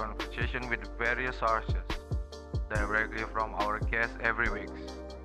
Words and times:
conversation 0.00 0.64
with 0.72 0.80
various 0.96 1.36
sources 1.36 1.84
directly 2.72 3.20
from 3.36 3.52
our 3.60 3.76
guests 3.92 4.16
every 4.24 4.48
week. 4.48 4.72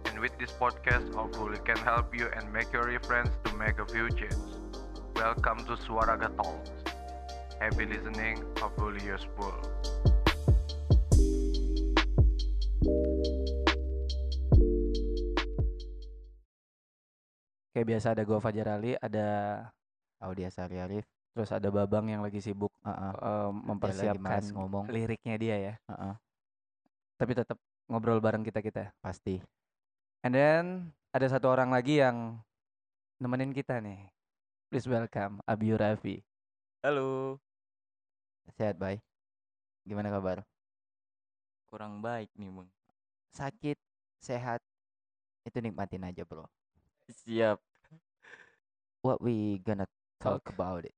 And 0.04 0.20
with 0.20 0.36
this 0.36 0.52
podcast, 0.60 1.16
hopefully 1.16 1.64
can 1.64 1.80
help 1.80 2.12
you 2.12 2.28
and 2.36 2.44
make 2.52 2.76
your 2.76 2.84
reference 2.84 3.32
to 3.48 3.56
make 3.56 3.80
a 3.80 3.88
few 3.88 4.12
changes. 4.12 4.60
Welcome 5.16 5.64
to 5.72 5.80
Suaraga 5.80 6.28
Talks. 6.36 6.76
Happy 7.64 7.88
listening, 7.88 8.44
hopefully 8.60 9.00
useful. 9.00 9.56
Kayak 17.72 17.88
biasa 17.88 18.08
ada 18.12 18.28
gua 18.28 18.44
Fajar 18.44 18.68
Ali, 18.76 19.00
ada 19.00 19.28
Audia 20.20 20.52
Sari 20.52 20.84
Arif 20.84 21.15
terus 21.36 21.52
ada 21.52 21.68
Babang 21.68 22.08
yang 22.08 22.24
lagi 22.24 22.40
sibuk 22.40 22.72
Heeh. 22.88 23.12
eh, 23.12 23.52
mempersiapkan 23.52 24.40
malas 24.40 24.56
ngomong. 24.56 24.88
liriknya 24.88 25.36
dia 25.36 25.56
ya. 25.60 25.74
Heeh, 25.92 26.14
Tapi 27.20 27.32
tetap 27.36 27.60
ngobrol 27.92 28.24
bareng 28.24 28.42
kita-kita. 28.42 28.96
pasti 29.04 29.44
And 30.24 30.32
then 30.34 30.64
ada 31.12 31.28
satu 31.28 31.52
orang 31.52 31.76
lagi 31.76 32.00
yang 32.00 32.40
nemenin 33.20 33.52
kita 33.52 33.84
nih. 33.84 34.08
Please 34.72 34.88
welcome 34.88 35.44
Abiyu 35.46 35.76
Raffi. 35.76 36.24
Halo, 36.82 37.38
sehat 38.56 38.78
bye 38.78 39.02
gimana 39.84 40.10
kabar 40.10 40.42
kurang 41.68 42.00
baik 42.02 42.30
nih 42.38 42.50
bang. 42.50 42.70
sakit 43.34 43.78
sehat 44.18 44.62
itu 45.44 45.58
nikmatin 45.62 46.02
aja 46.06 46.24
bro 46.26 46.46
Siap. 47.06 47.58
what 49.06 49.18
we 49.22 49.62
gonna 49.62 49.86
talk, 50.18 50.42
Talk. 50.46 50.54
about 50.54 50.86
it 50.86 50.96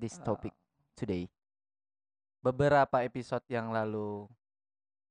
this 0.00 0.16
topic 0.24 0.56
today 0.96 1.28
Beberapa 2.40 3.04
episode 3.04 3.44
yang 3.52 3.68
lalu 3.68 4.24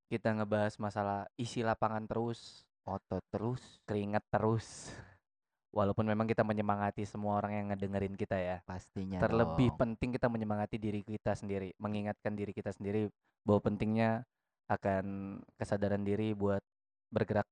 kita 0.09 0.33
ngebahas 0.33 0.73
masalah 0.81 1.29
isi 1.37 1.61
lapangan 1.61 2.09
terus, 2.09 2.65
otot 2.81 3.21
terus 3.29 3.61
keringat 3.85 4.25
terus. 4.33 4.89
Walaupun 5.77 6.09
memang 6.09 6.25
kita 6.25 6.41
menyemangati 6.41 7.05
semua 7.05 7.37
orang 7.37 7.53
yang 7.53 7.65
ngedengerin 7.69 8.17
kita 8.17 8.33
ya. 8.33 8.57
pastinya 8.65 9.21
Terlebih 9.21 9.69
dong. 9.69 9.77
penting 9.77 10.09
kita 10.17 10.25
menyemangati 10.25 10.81
diri 10.81 11.05
kita 11.05 11.37
sendiri, 11.37 11.77
mengingatkan 11.77 12.33
diri 12.33 12.49
kita 12.49 12.73
sendiri 12.73 13.13
bahwa 13.45 13.61
pentingnya 13.61 14.25
akan 14.65 15.37
kesadaran 15.61 16.01
diri 16.01 16.33
buat 16.33 16.65
bergerak 17.13 17.45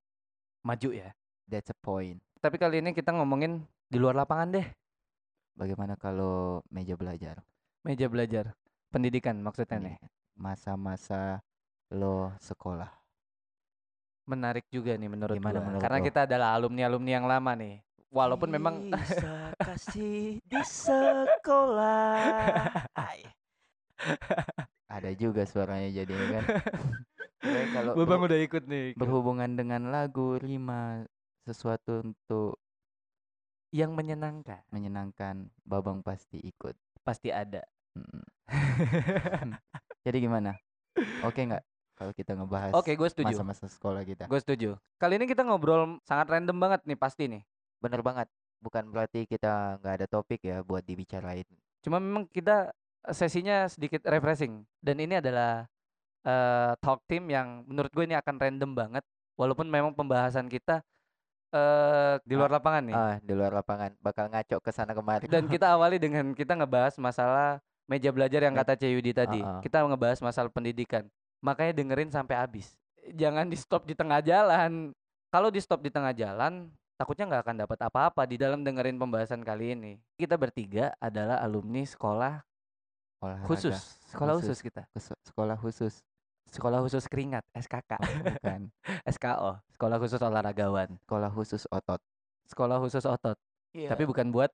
maju 0.66 0.90
ya. 0.90 1.14
that's 1.46 1.70
a 1.70 1.78
point 1.78 2.18
Tapi 2.42 2.58
kali 2.58 2.82
ini 2.82 2.98
kita 2.98 3.14
ngomongin 3.14 3.62
di 3.86 3.98
luar 4.02 4.18
lapangan 4.18 4.58
deh, 4.58 4.66
bagaimana 5.58 5.98
kalau 5.98 6.62
meja 6.70 6.94
belajar 6.94 7.42
meja 7.82 8.06
belajar, 8.12 8.52
pendidikan 8.92 9.40
maksudnya 9.40 9.80
nih. 9.80 9.96
Masa-masa 10.38 11.40
lo 11.90 12.36
sekolah 12.38 12.92
Menarik 14.28 14.68
juga 14.68 14.92
nih 15.00 15.08
menurut 15.08 15.40
Gimana 15.40 15.64
gua. 15.64 15.66
menurut 15.72 15.84
Karena 15.88 16.00
lo? 16.04 16.06
kita 16.06 16.20
adalah 16.28 16.50
alumni-alumni 16.60 17.12
yang 17.16 17.26
lama 17.32 17.56
nih. 17.56 17.80
Walaupun 18.12 18.50
memang 18.52 18.92
Kisah 18.92 19.56
kasih 19.68 20.44
di 20.44 20.62
sekolah. 20.68 22.28
ada 24.88 25.12
juga 25.16 25.44
suaranya 25.48 25.90
jadinya 25.92 26.40
kan 26.40 26.44
kalau 27.76 27.92
berhu- 27.96 28.28
udah 28.28 28.40
ikut 28.44 28.64
nih. 28.68 28.86
berhubungan 29.00 29.52
dengan 29.56 29.92
lagu 29.94 30.36
rima 30.40 31.08
sesuatu 31.48 32.04
untuk 32.04 32.60
Yang 33.72 33.92
menyenangkan 33.94 34.64
menyenangkan 34.72 35.52
babang 35.68 36.00
pasti 36.02 36.40
ikut 36.40 36.76
pasti 37.04 37.32
ada. 37.32 37.64
Mm. 37.96 38.24
Jadi 40.06 40.18
gimana? 40.24 40.56
Oke 41.28 41.44
nggak 41.44 41.64
kalau 41.98 42.14
kita 42.14 42.38
ngebahas 42.38 42.78
Oke, 42.78 42.94
gue 42.94 43.10
setuju. 43.10 43.34
masa-masa 43.34 43.66
sekolah 43.66 44.06
kita? 44.06 44.30
Gue 44.30 44.38
setuju. 44.38 44.78
Kali 45.02 45.18
ini 45.18 45.26
kita 45.26 45.42
ngobrol 45.42 45.98
sangat 46.06 46.30
random 46.30 46.58
banget 46.62 46.86
nih 46.86 46.94
pasti 46.94 47.26
nih. 47.26 47.42
Bener 47.82 48.06
banget. 48.06 48.30
Bukan 48.62 48.94
berarti 48.94 49.26
kita 49.26 49.82
nggak 49.82 49.94
ada 49.98 50.08
topik 50.08 50.46
ya 50.46 50.62
buat 50.62 50.86
dibicarain. 50.86 51.46
Cuma 51.82 51.98
memang 51.98 52.30
kita 52.30 52.70
sesinya 53.10 53.66
sedikit 53.66 54.06
refreshing 54.06 54.62
dan 54.78 55.02
ini 55.02 55.18
adalah 55.18 55.66
eh, 56.22 56.72
talk 56.78 57.02
team 57.10 57.34
yang 57.34 57.66
menurut 57.66 57.90
gue 57.90 58.06
ini 58.06 58.14
akan 58.14 58.36
random 58.46 58.72
banget 58.78 59.04
walaupun 59.34 59.66
memang 59.66 59.98
pembahasan 59.98 60.46
kita 60.46 60.86
eh 61.48 62.16
di 62.22 62.34
luar 62.36 62.52
lapangan 62.52 62.84
nih. 62.84 62.96
Ah 62.96 63.16
di 63.20 63.34
luar 63.34 63.52
lapangan 63.54 63.96
bakal 64.00 64.28
ngaco 64.28 64.58
ke 64.60 64.72
sana 64.72 64.92
kemari. 64.92 65.26
Dan 65.26 65.48
kita 65.54 65.72
awali 65.72 65.96
dengan 65.98 66.32
kita 66.32 66.54
ngebahas 66.54 66.96
masalah 66.98 67.64
meja 67.88 68.12
belajar 68.12 68.44
yang 68.44 68.52
Me- 68.52 68.60
kata 68.60 68.76
Ceyudi 68.76 69.12
tadi. 69.12 69.40
Ah, 69.40 69.58
ah. 69.58 69.62
Kita 69.64 69.80
ngebahas 69.82 70.20
masalah 70.20 70.52
pendidikan. 70.52 71.08
Makanya 71.40 71.72
dengerin 71.72 72.10
sampai 72.10 72.36
habis. 72.36 72.76
Jangan 73.08 73.48
di 73.48 73.56
stop 73.56 73.88
di 73.88 73.96
tengah 73.96 74.20
jalan. 74.20 74.92
Kalau 75.28 75.48
di 75.48 75.60
stop 75.60 75.80
di 75.80 75.92
tengah 75.92 76.12
jalan, 76.12 76.68
takutnya 76.96 77.28
nggak 77.28 77.44
akan 77.48 77.56
dapat 77.64 77.80
apa-apa 77.80 78.24
di 78.24 78.36
dalam 78.36 78.64
dengerin 78.64 78.96
pembahasan 78.96 79.40
kali 79.40 79.72
ini. 79.72 79.94
Kita 80.16 80.36
bertiga 80.36 80.92
adalah 80.98 81.40
alumni 81.40 81.84
sekolah 81.84 82.44
Olahraga. 83.18 83.48
khusus, 83.48 83.78
sekolah 84.08 84.34
Khusus. 84.36 84.48
khusus 84.52 84.60
kita. 84.62 84.82
Kes- 84.92 85.20
sekolah 85.24 85.56
khusus. 85.56 85.94
Sekolah 86.48 86.80
khusus 86.80 87.06
keringat, 87.06 87.44
SKK, 87.52 87.92
Bukan. 88.24 88.62
SKO, 89.14 89.60
sekolah 89.76 89.98
khusus 90.00 90.20
olahragawan, 90.20 90.90
sekolah 91.04 91.30
khusus 91.30 91.64
otot. 91.70 92.00
sekolah 92.48 92.80
khusus 92.80 93.04
otot. 93.04 93.36
Tapi 93.76 94.04
bukan 94.08 94.32
buat 94.32 94.48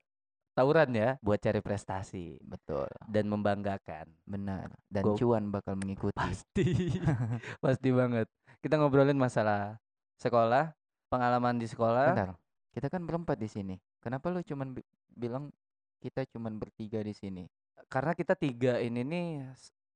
tawuran 0.53 0.89
ya, 0.93 1.09
buat 1.21 1.37
cari 1.37 1.61
prestasi 1.61 2.41
Betul. 2.41 2.89
dan 3.05 3.29
membanggakan. 3.29 4.09
Benar. 4.25 4.73
Dan 4.89 5.03
Go- 5.05 5.17
cuan 5.17 5.53
bakal 5.53 5.77
mengikuti. 5.77 6.17
Pasti, 6.17 6.97
pasti 7.63 7.89
banget. 7.93 8.25
Kita 8.59 8.81
ngobrolin 8.81 9.17
masalah 9.17 9.77
sekolah, 10.17 10.73
pengalaman 11.13 11.61
di 11.61 11.69
sekolah. 11.69 12.17
Bentar. 12.17 12.31
Kita 12.73 12.89
kan 12.89 13.05
berempat 13.05 13.37
di 13.37 13.45
sini. 13.45 13.75
Kenapa 14.01 14.33
lu 14.33 14.41
cuman 14.41 14.73
bi- 14.73 14.87
bilang 15.13 15.53
kita 16.01 16.25
cuman 16.25 16.57
bertiga 16.57 17.05
di 17.05 17.13
sini? 17.13 17.45
Karena 17.85 18.17
kita 18.17 18.33
tiga 18.33 18.81
ini 18.81 19.05
nih 19.05 19.27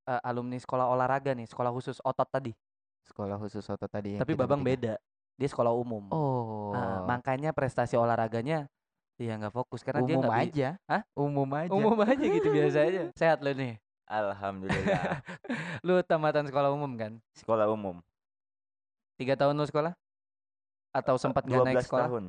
eh, 0.08 0.22
alumni 0.24 0.56
sekolah 0.56 0.88
olahraga 0.88 1.36
nih, 1.36 1.46
sekolah 1.46 1.70
khusus 1.70 2.00
otot 2.02 2.26
tadi. 2.26 2.56
Sekolah 3.04 3.36
khusus 3.40 3.64
otot 3.64 3.88
tadi 3.88 4.20
Tapi 4.20 4.34
babang 4.34 4.60
bertiga. 4.64 5.00
beda, 5.00 5.04
dia 5.36 5.48
sekolah 5.48 5.72
umum. 5.72 6.08
Oh. 6.12 6.72
Ah, 6.72 7.04
makanya 7.06 7.52
prestasi 7.52 7.96
olahraganya 7.96 8.68
dia 9.18 9.34
nggak 9.34 9.50
fokus 9.50 9.82
karena 9.82 10.06
dia 10.06 10.16
umum 10.16 10.30
nggak 10.30 10.38
bi- 10.38 10.46
aja. 10.52 10.70
Hah? 10.86 11.02
Umum 11.18 11.50
aja. 11.52 11.72
umum 11.74 11.98
aja 12.00 12.24
gitu 12.24 12.48
biasa 12.48 12.78
aja. 12.84 13.02
Sehat 13.22 13.40
lo 13.42 13.52
nih. 13.52 13.76
Alhamdulillah. 14.08 15.20
Lu 15.86 16.00
tamatan 16.00 16.48
sekolah 16.48 16.72
umum 16.72 16.92
kan? 16.96 17.20
Sekolah 17.36 17.68
umum. 17.68 18.00
Tiga 19.18 19.36
tahun 19.36 19.58
lu 19.58 19.66
sekolah? 19.66 19.92
Atau 20.94 21.18
sempat 21.18 21.44
nggak 21.44 21.66
naik 21.66 21.78
12 21.82 21.88
sekolah? 21.90 22.08
tahun. 22.08 22.24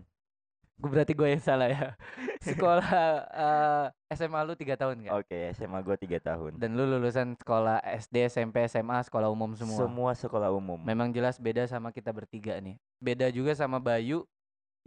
Gue 0.79 0.91
berarti 0.95 1.13
gue 1.13 1.27
yang 1.27 1.43
salah 1.43 1.67
ya. 1.67 1.99
sekolah 2.55 2.89
eh, 3.35 3.87
SMA 4.15 4.41
lu 4.47 4.55
tiga 4.55 4.79
tahun 4.79 5.05
kan? 5.05 5.11
Oke, 5.21 5.53
SMA 5.53 5.79
gua 5.85 5.97
3 5.99 6.23
tahun. 6.23 6.53
Dan 6.57 6.79
lu 6.79 6.87
lulusan 6.87 7.37
sekolah 7.37 7.83
SD, 7.83 8.31
SMP, 8.31 8.65
SMA, 8.71 9.03
sekolah 9.05 9.29
umum 9.29 9.53
semua. 9.59 9.79
Semua 9.79 10.11
sekolah 10.15 10.49
umum. 10.55 10.81
Memang 10.81 11.13
jelas 11.13 11.37
beda 11.37 11.67
sama 11.69 11.93
kita 11.93 12.15
bertiga 12.15 12.57
nih. 12.63 12.79
Beda 13.03 13.29
juga 13.29 13.53
sama 13.53 13.83
Bayu 13.83 14.25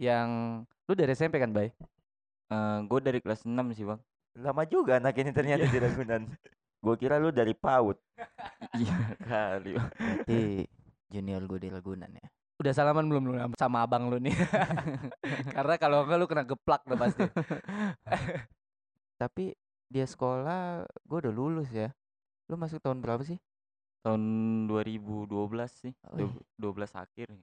yang 0.00 0.62
lu 0.88 0.92
dari 0.96 1.14
SMP 1.14 1.38
kan, 1.38 1.52
Bay? 1.52 1.70
Eh, 2.50 2.78
gua 2.88 2.98
dari 2.98 3.22
kelas 3.22 3.46
6 3.46 3.54
sih, 3.76 3.86
Bang. 3.86 4.00
Lama 4.32 4.64
juga 4.64 4.96
anak 4.96 5.14
ini 5.20 5.30
ternyata 5.30 5.68
di 5.68 5.78
Ragunan. 5.78 6.24
Gua 6.82 6.94
kira 6.98 7.20
lu 7.20 7.30
dari 7.30 7.52
PAUD. 7.54 8.00
Iya 8.74 8.98
kali. 9.22 9.76
Berarti 9.76 10.66
junior 11.12 11.44
gue 11.44 11.58
di 11.60 11.68
Ragunan 11.68 12.08
ya. 12.08 12.28
Udah 12.62 12.70
salaman 12.70 13.10
belum 13.10 13.22
lu 13.26 13.34
sama 13.58 13.82
abang 13.82 14.06
lu 14.06 14.22
nih? 14.22 14.30
Karena 15.58 15.74
kalau 15.82 16.06
enggak 16.06 16.18
lu 16.22 16.26
kena 16.30 16.46
geplak 16.46 16.86
udah 16.86 16.94
pasti. 16.94 17.26
Tapi 19.20 19.50
dia 19.90 20.06
sekolah 20.06 20.86
gue 20.86 21.18
udah 21.26 21.34
lulus 21.34 21.66
ya. 21.74 21.90
Lu 22.46 22.54
masuk 22.54 22.78
tahun 22.78 23.02
berapa 23.02 23.26
sih? 23.26 23.42
Tahun 24.06 24.22
2012 24.70 25.26
sih. 25.74 25.90
Wih. 26.14 26.30
Du- 26.54 26.70
12 26.78 26.94
akhir. 26.94 27.34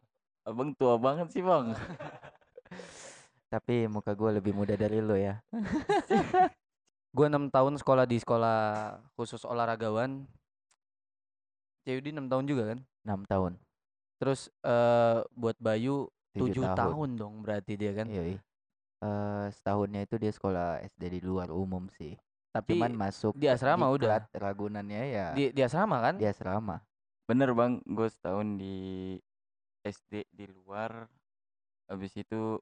Abang 0.47 0.71
tua 0.71 0.95
banget 0.95 1.35
sih, 1.35 1.43
Bang. 1.43 1.75
Tapi 3.53 3.91
muka 3.91 4.15
gue 4.15 4.39
lebih 4.39 4.55
muda 4.55 4.79
dari 4.79 5.03
lu 5.03 5.19
ya. 5.19 5.43
Gue 7.11 7.27
enam 7.27 7.51
tahun 7.51 7.75
sekolah 7.75 8.07
di 8.07 8.23
sekolah 8.23 8.59
khusus 9.19 9.43
olahragawan. 9.43 10.23
Ceyudi 11.83 12.15
6 12.15 12.31
tahun 12.31 12.45
juga 12.47 12.63
kan? 12.71 12.79
6 13.03 13.27
tahun. 13.27 13.53
Terus 14.19 14.51
eh 14.61 15.19
buat 15.33 15.55
Bayu 15.57 16.11
tujuh 16.35 16.61
7 16.61 16.75
tahun. 16.75 17.09
dong 17.17 17.35
berarti 17.41 17.73
dia 17.75 17.91
kan. 17.95 18.05
Iya. 18.07 18.35
iya. 18.35 18.39
Eh, 18.99 19.45
setahunnya 19.55 20.03
itu 20.03 20.19
dia 20.19 20.27
sekolah 20.29 20.83
SD 20.83 21.19
di 21.19 21.21
luar 21.23 21.49
umum 21.49 21.87
sih. 21.95 22.19
Tapi 22.51 22.75
Cuman 22.75 22.93
masuk 22.97 23.37
di 23.37 23.47
asrama 23.47 23.87
udah. 23.87 24.19
diklat 24.19 24.23
Ragunannya 24.35 25.01
ya 25.07 25.25
di 25.31 25.53
di 25.55 25.61
asrama 25.63 26.01
kan? 26.01 26.19
di 26.19 26.25
asrama. 26.27 26.83
Bener, 27.29 27.53
Bang. 27.53 27.79
Gue 27.85 28.09
setahun 28.09 28.57
di 28.57 29.15
SD 29.85 30.27
di 30.29 30.45
luar 30.49 31.07
habis 31.87 32.11
itu 32.13 32.59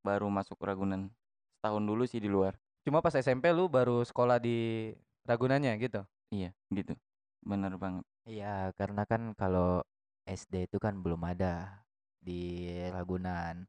baru 0.00 0.30
masuk 0.30 0.56
Ragunan 0.62 1.10
setahun 1.58 1.82
dulu 1.82 2.06
sih 2.06 2.22
di 2.22 2.30
luar 2.30 2.54
Cuma 2.82 2.98
pas 2.98 3.14
SMP 3.14 3.50
lu 3.50 3.66
baru 3.66 4.02
sekolah 4.02 4.38
di 4.38 4.90
Ragunannya 5.22 5.74
gitu. 5.78 6.02
iya 6.30 6.50
gitu 6.70 6.94
bener 7.42 7.74
banget 7.76 8.06
Iya, 8.24 8.70
karena 8.78 9.02
kan 9.04 9.34
kalau 9.34 9.82
SD 10.26 10.54
itu 10.70 10.78
kan 10.82 10.94
belum 11.04 11.22
ada 11.26 11.82
di 12.22 12.70
Ragunan. 12.94 13.66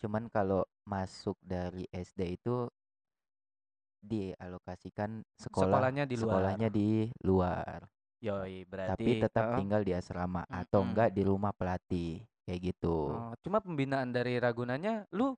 Cuman 0.00 0.28
kalau 0.28 0.62
masuk 0.84 1.36
dari 1.40 1.84
SD 1.92 2.36
itu 2.36 2.68
dialokasikan 4.04 5.24
sekolah 5.40 5.84
Sekolahnya 5.84 6.04
di 6.10 6.16
luar. 6.20 6.54
sekolahnya 6.54 6.68
di 6.68 7.08
luar. 7.24 7.88
Yoi, 8.26 8.64
berarti 8.70 9.04
Tapi 9.04 9.16
tetap 9.16 9.44
heeh. 9.44 9.56
tinggal 9.56 9.80
di 9.84 9.92
asrama 9.96 10.42
atau 10.48 10.80
Mm-mm. 10.80 10.88
enggak 10.88 11.08
di 11.16 11.22
rumah 11.24 11.52
pelatih 11.56 12.20
kayak 12.44 12.60
gitu. 12.72 12.98
Oh, 13.04 13.36
cuma 13.44 13.60
pembinaan 13.60 14.10
dari 14.16 14.40
Ragunannya 14.40 15.12
lu 15.12 15.36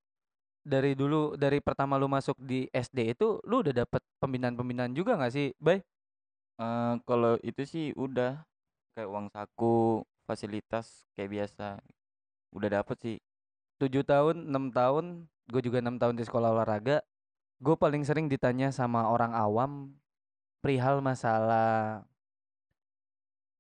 dari 0.67 0.95
dulu 0.95 1.35
dari 1.39 1.59
pertama 1.63 1.99
lu 1.99 2.07
masuk 2.11 2.39
di 2.43 2.67
SD 2.71 3.15
itu 3.15 3.39
lu 3.47 3.63
udah 3.63 3.75
dapet 3.75 4.03
pembinaan-pembinaan 4.23 4.93
juga 4.95 5.19
nggak 5.19 5.33
sih, 5.35 5.49
Bay? 5.59 5.83
Eh, 6.61 6.93
kalau 7.09 7.37
itu 7.45 7.63
sih 7.73 7.87
udah 8.05 8.41
kayak 8.97 9.09
uang 9.13 9.27
saku 9.35 10.01
fasilitas 10.27 11.07
kayak 11.15 11.31
biasa 11.31 11.79
udah 12.53 12.69
dapet 12.83 12.97
sih 13.01 13.17
tujuh 13.77 14.03
tahun, 14.05 14.49
enam 14.49 14.73
tahun, 14.73 15.29
gue 15.53 15.63
juga 15.63 15.79
enam 15.85 16.01
tahun 16.01 16.17
di 16.17 16.25
sekolah 16.25 16.53
olahraga. 16.53 17.05
Gue 17.61 17.77
paling 17.77 18.05
sering 18.05 18.29
ditanya 18.29 18.69
sama 18.73 19.09
orang 19.09 19.33
awam 19.33 19.97
perihal 20.61 21.01
masalah 21.01 22.05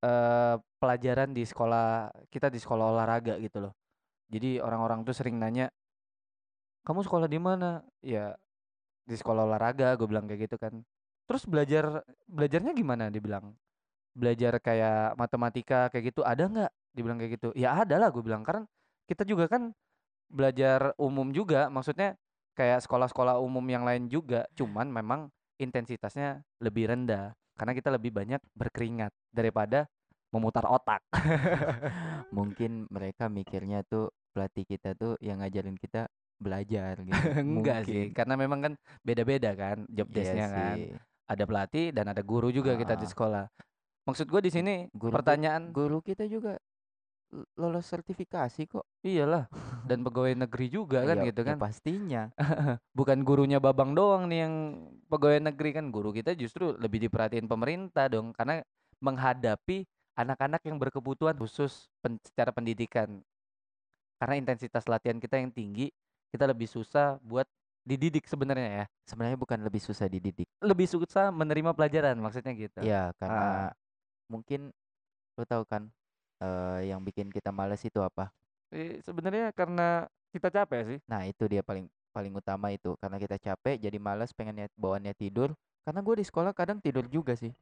eh 0.05 0.57
pelajaran 0.77 1.33
di 1.33 1.45
sekolah 1.45 2.13
kita 2.29 2.53
di 2.53 2.61
sekolah 2.61 2.93
olahraga 2.93 3.41
gitu 3.41 3.65
loh. 3.69 3.73
Jadi 4.29 4.61
orang-orang 4.61 5.07
tuh 5.07 5.15
sering 5.17 5.39
nanya, 5.41 5.71
kamu 6.85 7.01
sekolah 7.07 7.29
di 7.31 7.41
mana? 7.41 7.81
Ya 8.05 8.37
di 9.07 9.15
sekolah 9.17 9.47
olahraga, 9.49 9.95
gue 9.97 10.07
bilang 10.09 10.27
kayak 10.29 10.51
gitu 10.51 10.57
kan. 10.61 10.83
Terus 11.27 11.47
belajar 11.49 12.05
belajarnya 12.29 12.73
gimana? 12.77 13.09
Dibilang 13.09 13.55
belajar 14.17 14.57
kayak 14.59 15.13
matematika 15.15 15.93
kayak 15.93 16.11
gitu 16.11 16.25
ada 16.25 16.49
nggak? 16.49 16.73
Dibilang 16.91 17.21
kayak 17.21 17.33
gitu. 17.37 17.49
Ya 17.53 17.77
ada 17.77 18.01
lah 18.01 18.09
gue 18.09 18.25
bilang 18.25 18.41
karena 18.41 18.65
kita 19.05 19.23
juga 19.23 19.45
kan 19.47 19.77
belajar 20.27 20.97
umum 20.97 21.31
juga 21.31 21.69
maksudnya 21.69 22.17
kayak 22.57 22.83
sekolah-sekolah 22.83 23.39
umum 23.39 23.63
yang 23.69 23.85
lain 23.85 24.09
juga 24.09 24.49
cuman 24.57 24.91
memang 24.91 25.21
intensitasnya 25.57 26.43
lebih 26.59 26.91
rendah 26.91 27.31
karena 27.55 27.73
kita 27.73 27.95
lebih 27.95 28.11
banyak 28.11 28.43
berkeringat 28.53 29.15
daripada 29.31 29.87
memutar 30.35 30.67
otak 30.67 30.99
Mungkin 32.35 32.91
mereka 32.91 33.31
mikirnya 33.31 33.87
tuh 33.87 34.11
pelatih 34.35 34.67
kita 34.67 34.93
tuh 34.93 35.15
yang 35.23 35.39
ngajarin 35.39 35.79
kita 35.79 36.11
belajar 36.37 37.01
gitu. 37.01 37.15
enggak 37.57 37.87
sih 37.87 38.11
karena 38.11 38.35
memang 38.35 38.61
kan 38.61 38.73
beda-beda 39.01 39.55
kan 39.55 39.87
job 39.89 40.11
Iya 40.11 40.47
kan 40.51 40.77
sih. 40.77 40.93
ada 41.25 41.45
pelatih 41.47 41.87
dan 41.95 42.11
ada 42.11 42.21
guru 42.21 42.51
juga 42.51 42.75
kita 42.75 42.93
di 42.95 43.07
Ah. 43.07 43.11
sekolah 43.11 43.45
maksud 44.07 44.27
gue 44.27 44.41
di 44.41 44.51
sini 44.51 44.75
Guru 44.95 45.13
pertanyaan 45.13 45.71
guru 45.71 45.99
kita 46.01 46.25
juga 46.25 46.57
lolos 47.59 47.83
sertifikasi 47.85 48.71
kok. 48.71 48.87
iyalah 49.03 49.51
dan 49.91 50.01
pegawai 50.01 50.39
negeri 50.39 50.67
juga 50.71 51.03
kan 51.03 51.19
Ya- 51.21 51.27
gitu 51.29 51.41
ya 51.43 51.47
kan 51.53 51.59
pastinya. 51.59 52.23
bukan 52.99 53.19
gurunya 53.21 53.59
Babang 53.59 53.93
doang 53.93 54.31
nih 54.31 54.47
yang 54.47 54.55
pegawai 55.07 55.43
negeri 55.43 55.75
kan 55.75 55.91
guru 55.91 56.15
kita 56.15 56.33
justru 56.33 56.73
lebih 56.79 57.03
diperhatiin 57.03 57.45
pemerintah 57.45 58.07
dong 58.09 58.31
karena 58.33 58.63
menghadapi 59.03 59.85
anak-anak 60.17 60.65
yang 60.65 60.81
berkebutuhan 60.81 61.37
khusus 61.37 61.93
pen- 62.01 62.23
secara 62.25 62.49
pendidikan 62.49 63.21
karena 64.17 64.35
intensitas 64.41 64.89
latihan 64.89 65.21
kita 65.21 65.37
yang 65.37 65.53
tinggi 65.53 65.93
kita 66.33 66.49
lebih 66.49 66.65
susah 66.65 67.21
buat 67.21 67.45
dididik 67.85 68.25
sebenarnya 68.25 68.71
ya 68.83 68.87
Sebenarnya 69.05 69.37
bukan 69.37 69.61
lebih 69.61 69.79
susah 69.79 70.09
dididik. 70.09 70.49
lebih 70.59 70.89
susah 70.89 71.29
menerima 71.31 71.71
pelajaran 71.71 72.17
maksudnya 72.17 72.57
gitu 72.57 72.81
Ya, 72.81 73.13
karena 73.21 73.77
mungkin 74.31 74.73
lo 75.37 75.45
tahu 75.45 75.65
kan 75.69 75.89
eh, 76.41 76.91
yang 76.93 77.01
bikin 77.05 77.29
kita 77.33 77.51
males 77.55 77.83
itu 77.85 78.01
apa? 78.01 78.33
Eh, 78.75 78.99
sebenarnya 79.05 79.53
karena 79.55 80.09
kita 80.35 80.51
capek 80.53 80.81
sih 80.85 80.99
Nah, 81.09 81.25
itu 81.25 81.47
dia 81.49 81.63
paling 81.65 81.87
paling 82.13 82.33
utama 82.33 82.73
itu 82.73 82.97
karena 82.99 83.21
kita 83.21 83.37
capek 83.37 83.77
jadi 83.77 83.99
males 84.01 84.33
pengennya 84.33 84.67
bawaannya 84.77 85.13
tidur. 85.17 85.53
Karena 85.87 86.01
gue 86.03 86.15
di 86.19 86.25
sekolah 86.27 86.53
kadang 86.57 86.83
tidur 86.83 87.07
juga 87.07 87.37
sih. 87.39 87.53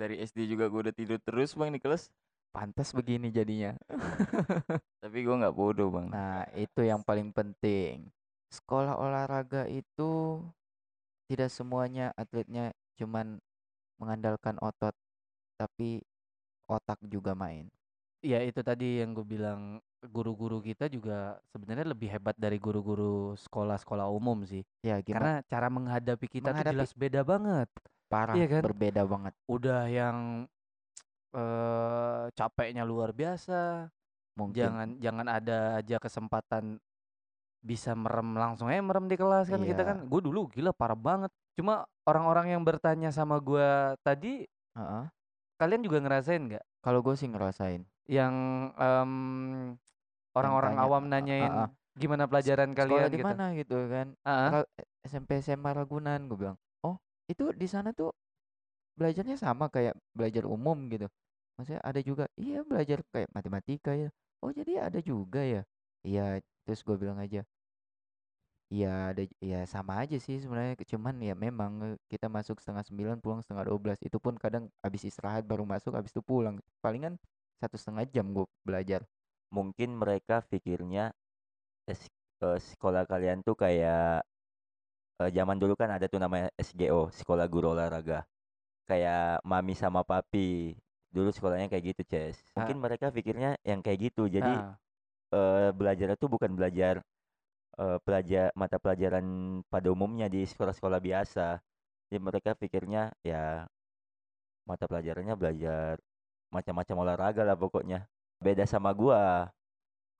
dari 0.00 0.16
SD 0.24 0.48
juga 0.48 0.64
gue 0.72 0.80
udah 0.88 0.94
tidur 0.96 1.20
terus 1.20 1.52
bang 1.52 1.70
di 1.76 1.80
kelas 1.82 2.08
Pantas 2.50 2.90
begini 2.90 3.30
jadinya. 3.30 3.76
tapi 5.02 5.18
gue 5.22 5.34
nggak 5.38 5.54
bodoh 5.54 5.88
bang 5.92 6.10
Nah, 6.10 6.42
itu 6.58 6.82
yang 6.82 7.00
paling 7.06 7.30
penting. 7.30 8.10
Sekolah 8.50 8.98
olahraga 8.98 9.70
itu 9.70 10.42
tidak 11.30 11.50
semuanya 11.54 12.10
atletnya 12.18 12.74
cuman 12.98 13.38
mengandalkan 14.02 14.58
otot, 14.58 14.92
tapi 15.60 16.00
otak 16.64 16.96
juga 17.04 17.36
main. 17.36 17.68
ya 18.20 18.40
itu 18.40 18.60
tadi 18.60 19.00
yang 19.00 19.12
gue 19.12 19.24
bilang 19.24 19.60
guru-guru 20.02 20.60
kita 20.60 20.88
juga 20.88 21.40
sebenarnya 21.48 21.88
lebih 21.88 22.08
hebat 22.08 22.36
dari 22.36 22.56
guru-guru 22.56 23.32
sekolah-sekolah 23.36 24.08
umum 24.08 24.44
sih 24.44 24.60
Ya, 24.80 25.00
gimana? 25.00 25.40
karena 25.40 25.48
cara 25.48 25.68
menghadapi 25.68 26.26
kita 26.28 26.52
tuh 26.52 26.60
Menghadapi- 26.60 26.72
jelas 26.76 26.92
beda 26.92 27.20
banget 27.20 27.68
Parah, 28.08 28.36
iya 28.36 28.44
kan? 28.44 28.60
berbeda 28.60 29.02
banget. 29.04 29.32
udah 29.46 29.80
yang 29.86 30.44
eh 31.30 32.24
capeknya 32.34 32.82
luar 32.82 33.14
biasa 33.14 33.88
Mungkin 34.36 34.56
jangan 34.56 34.88
jangan 34.98 35.26
ada 35.28 35.58
aja 35.78 35.96
kesempatan 35.96 36.76
bisa 37.60 37.92
merem 37.92 38.34
langsung 38.34 38.66
aja 38.66 38.80
merem 38.80 39.04
di 39.04 39.14
kelas 39.14 39.46
kan 39.46 39.60
kita 39.60 39.80
Iya. 39.80 39.88
kan 39.94 39.98
gue 40.04 40.20
dulu 40.20 40.48
gila 40.48 40.72
parah 40.72 40.96
banget 40.96 41.28
cuma 41.54 41.84
orang-orang 42.02 42.52
yang 42.52 42.62
bertanya 42.62 43.08
sama 43.10 43.36
gua 43.36 43.94
tadi 44.00 44.48
Heeh. 44.72 45.04
Kalian 45.60 45.84
juga 45.84 45.98
ngerasain 46.00 46.42
nggak 46.48 46.64
Kalau 46.80 47.00
gue 47.04 47.14
sih 47.20 47.28
ngerasain. 47.28 47.84
yang 48.08 48.34
em, 48.74 49.12
orang-orang 50.34 50.74
tanya, 50.74 50.84
awam 50.88 51.04
"Ah, 51.04 51.06
ah, 51.06 51.10
nanyain 51.12 51.52
ah, 51.52 51.68
gimana 52.00 52.24
pelajaran 52.30 52.70
Sekolah 52.72 52.80
kalian 52.80 53.10
di 53.12 53.18
gitu 53.20 53.26
mana 53.28 53.44
gitu 53.54 53.76
kan? 53.92 54.06
Ah, 54.24 54.30
ah. 54.32 54.50
Ra- 54.62 54.70
SMP 55.04 55.30
SMA 55.44 55.70
Ragunan 55.76 56.20
gue 56.30 56.38
bilang. 56.38 56.56
Oh, 56.86 56.96
itu 57.28 57.52
di 57.52 57.66
sana 57.68 57.92
tuh 57.92 58.10
belajarnya 58.98 59.36
sama 59.40 59.68
kayak 59.68 59.96
belajar 60.16 60.44
umum 60.48 60.88
gitu. 60.92 61.06
Maksudnya 61.56 61.82
ada 61.84 62.00
juga, 62.00 62.24
iya 62.40 62.64
belajar 62.64 63.04
kayak 63.12 63.28
matematika 63.36 63.92
ya. 63.92 64.08
Oh, 64.40 64.48
jadi 64.52 64.88
ada 64.88 65.00
juga 65.04 65.44
ya. 65.44 65.62
Iya, 66.04 66.40
terus 66.64 66.80
gue 66.86 66.96
bilang 66.96 67.20
aja. 67.20 67.44
Iya, 68.74 68.86
ada 69.10 69.22
ya 69.50 69.58
sama 69.74 69.92
aja 70.02 70.16
sih 70.26 70.36
sebenarnya 70.42 70.74
cuman 70.92 71.14
ya 71.28 71.34
memang 71.46 71.72
eh, 71.86 71.94
kita 72.12 72.26
masuk 72.36 72.56
setengah 72.62 72.84
sembilan 72.88 73.16
pulang 73.22 73.40
setengah 73.42 73.64
dua 73.66 73.78
belas 73.84 73.98
itu 74.06 74.18
pun 74.24 74.34
kadang 74.44 74.64
habis 74.84 75.02
istirahat 75.10 75.42
baru 75.50 75.64
masuk 75.66 75.90
habis 75.98 76.12
itu 76.14 76.22
pulang. 76.30 76.56
Palingan 76.84 77.14
satu 77.60 77.74
setengah 77.80 78.04
jam 78.14 78.26
gue 78.36 78.46
belajar. 78.62 79.00
Mungkin 79.50 79.88
mereka 80.02 80.34
pikirnya 80.50 81.10
es- 81.90 82.12
eh, 82.46 82.58
sekolah 82.70 83.04
kalian 83.12 83.38
tuh 83.46 83.56
kayak 83.62 84.24
eh, 85.22 85.30
zaman 85.36 85.56
dulu 85.62 85.74
kan 85.80 85.90
ada 85.96 86.06
tuh 86.12 86.20
namanya 86.22 86.48
SGO 86.58 87.08
sekolah 87.12 87.46
guru 87.52 87.74
olahraga. 87.74 88.24
Kayak 88.88 89.42
mami 89.46 89.74
sama 89.78 90.02
papi. 90.06 90.76
Dulu 91.14 91.30
sekolahnya 91.34 91.68
kayak 91.72 91.84
gitu 91.96 92.02
Ces. 92.06 92.36
Mungkin 92.56 92.78
mereka 92.84 93.10
pikirnya 93.14 93.58
yang 93.66 93.80
kayak 93.84 94.10
gitu. 94.12 94.26
Jadi 94.30 94.62
Ah, 94.62 94.78
eh, 95.34 95.70
belajarnya 95.74 96.16
tuh 96.20 96.30
bukan 96.32 96.52
belajar 96.58 97.02
eh, 97.80 97.98
pelajar 98.04 98.52
mata 98.54 98.76
pelajaran 98.76 99.24
pada 99.72 99.88
umumnya 99.92 100.26
di 100.28 100.44
sekolah-sekolah 100.44 101.00
biasa. 101.00 101.58
Jadi 102.10 102.18
mereka 102.20 102.50
pikirnya 102.58 103.14
ya 103.24 103.64
mata 104.68 104.84
pelajarannya 104.90 105.34
belajar 105.38 105.98
macam-macam 106.54 106.96
olahraga 107.06 107.42
lah 107.46 107.56
pokoknya. 107.58 108.06
Beda 108.42 108.64
sama 108.68 108.92
gua. 108.92 109.50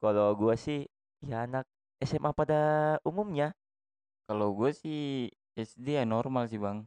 Kalau 0.00 0.32
gua 0.36 0.54
sih 0.56 0.88
ya 1.24 1.44
anak 1.44 1.68
SMA 2.00 2.32
pada 2.32 2.60
umumnya. 3.04 3.52
Kalau 4.24 4.54
gue 4.56 4.70
sih 4.72 5.28
SD 5.58 6.00
ya 6.00 6.04
normal 6.06 6.46
sih 6.48 6.56
bang, 6.56 6.86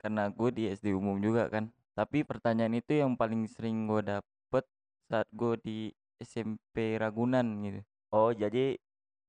karena 0.00 0.32
gue 0.32 0.50
di 0.50 0.64
SD 0.72 0.96
umum 0.96 1.20
juga 1.22 1.46
kan. 1.52 1.70
Tapi 1.94 2.24
pertanyaan 2.24 2.74
itu 2.80 2.98
yang 2.98 3.14
paling 3.14 3.44
sering 3.46 3.84
gue 3.86 4.00
dapet 4.02 4.64
saat 5.10 5.28
gue 5.34 5.54
di 5.60 5.78
SMP 6.20 6.96
Ragunan 7.00 7.46
gitu. 7.64 7.80
oh 8.14 8.30
jadi 8.34 8.76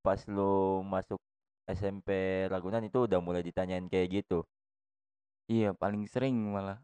pas 0.02 0.18
lu 0.28 0.82
masuk 0.84 1.18
SMP 1.70 2.10
Ragunan 2.50 2.82
itu 2.84 3.06
udah 3.06 3.22
mulai 3.22 3.42
ditanyain 3.42 3.86
kayak 3.88 4.22
gitu 4.22 4.42
Iya 5.46 5.76
paling 5.76 6.08
sering 6.08 6.38
malah. 6.48 6.80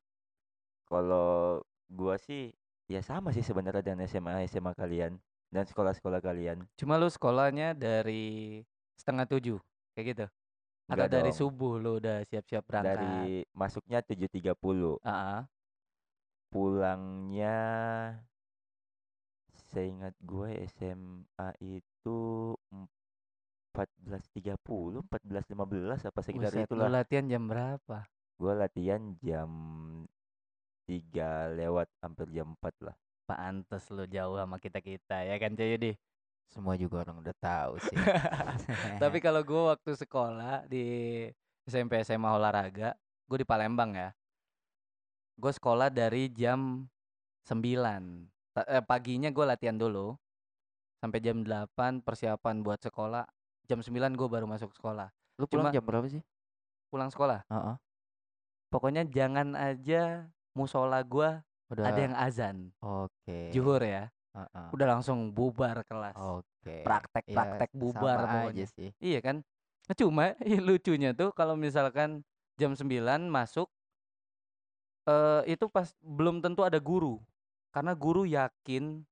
Kalau 0.86 1.59
gua 1.88 2.19
sih 2.19 2.51
ya 2.88 3.00
sama 3.00 3.31
sih 3.31 3.39
sebenarnya 3.39 3.79
dengan 3.79 4.03
SMA 4.03 4.43
SMA 4.45 4.75
kalian 4.75 5.15
dan 5.47 5.63
sekolah-sekolah 5.63 6.19
kalian. 6.19 6.67
cuma 6.75 7.00
lu 7.00 7.07
sekolahnya 7.07 7.71
dari 7.71 8.59
setengah 9.00 9.24
tujuh 9.27 9.57
kayak 9.95 10.05
gitu 10.12 10.25
atau 10.27 11.07
Enggak 11.07 11.09
dari 11.12 11.31
dong. 11.31 11.39
subuh 11.39 11.74
lu 11.79 12.00
udah 12.00 12.24
siap-siap 12.24 12.63
berangkat 12.63 13.00
Dari 13.00 13.43
masuknya 13.51 14.00
7.30, 14.03 15.00
Ah, 15.03 15.12
ah. 15.12 15.41
pulangnya 16.51 17.59
seingat 19.71 20.15
gue 20.19 20.50
SMA 20.71 21.50
itu 21.59 22.19
14.30, 23.77 24.57
14.15 25.05 26.10
apa 26.10 26.19
sekitar 26.25 26.50
Buset, 26.50 26.65
lu 26.65 26.65
itulah. 26.65 26.89
latihan 26.89 27.25
jam 27.29 27.43
berapa? 27.46 28.10
Gua 28.41 28.53
latihan 28.57 29.13
jam 29.22 29.50
3 30.89 31.53
lewat 31.53 31.86
hampir 32.01 32.25
jam 32.34 32.57
4 32.57 32.89
lah. 32.89 32.98
Pantes 33.27 33.86
lu 33.93 34.07
jauh 34.10 34.39
sama 34.39 34.57
kita-kita 34.57 35.22
ya 35.22 35.36
kan 35.38 35.53
Cayudi? 35.53 35.93
Semua 36.48 36.79
juga 36.79 37.03
orang 37.03 37.19
udah 37.19 37.36
tahu 37.38 37.75
sih. 37.84 37.98
Tapi 39.03 39.19
kalau 39.19 39.43
gue 39.43 39.62
waktu 39.67 39.91
sekolah 40.00 40.63
di 40.65 40.86
SMP 41.67 42.00
SMA 42.07 42.31
olahraga, 42.31 42.96
gue 43.27 43.38
di 43.43 43.48
Palembang 43.48 43.91
ya. 43.91 44.15
Gue 45.36 45.51
sekolah 45.51 45.91
dari 45.91 46.31
jam 46.31 46.88
9. 47.43 47.51
Ta- 48.55 48.63
eh, 48.63 48.79
paginya 48.79 49.27
gue 49.27 49.43
latihan 49.43 49.75
dulu. 49.75 50.15
Sampai 51.03 51.19
jam 51.19 51.43
8 51.43 52.00
persiapan 52.00 52.63
buat 52.63 52.79
sekolah. 52.79 53.27
Jam 53.67 53.79
9 53.79 53.91
gue 54.15 54.27
baru 54.27 54.47
masuk 54.47 54.71
sekolah. 54.71 55.12
Lu 55.36 55.45
pulang 55.45 55.67
Cuma- 55.67 55.75
jam 55.75 55.83
berapa 55.83 56.07
sih? 56.07 56.24
Pulang 56.88 57.12
sekolah. 57.12 57.43
Heeh. 57.45 57.75
Pokoknya 58.67 59.03
jangan 59.05 59.53
aja 59.53 60.27
musola 60.55 61.03
gue 61.03 61.29
Udah. 61.69 61.83
ada 61.83 62.00
yang 62.00 62.15
azan. 62.15 62.71
Oke. 62.79 63.51
Juhur 63.51 63.83
ya. 63.83 64.07
Heeh. 64.31 64.67
Udah 64.71 64.88
langsung 64.88 65.31
bubar 65.31 65.83
kelas. 65.83 66.15
Oke. 66.15 66.83
Praktek-praktek 66.83 67.69
Ya, 67.69 67.77
bubar 67.77 68.17
sama 68.17 68.27
pokoknya. 68.41 68.51
aja 68.55 68.65
sih. 68.71 68.89
Iya 68.97 69.19
kan? 69.19 69.43
Nah, 69.88 69.95
Cuma 69.95 70.25
yang 70.47 70.63
lucunya 70.63 71.12
tuh 71.12 71.31
kalau 71.31 71.55
misalkan 71.55 72.24
jam 72.55 72.71
9 72.71 72.88
masuk 73.27 73.67
eh 75.07 75.43
itu 75.47 75.67
pas 75.67 75.91
belum 76.00 76.39
tentu 76.39 76.63
ada 76.63 76.79
guru. 76.79 77.19
Karena 77.71 77.91
guru 77.93 78.24
yakin 78.24 79.03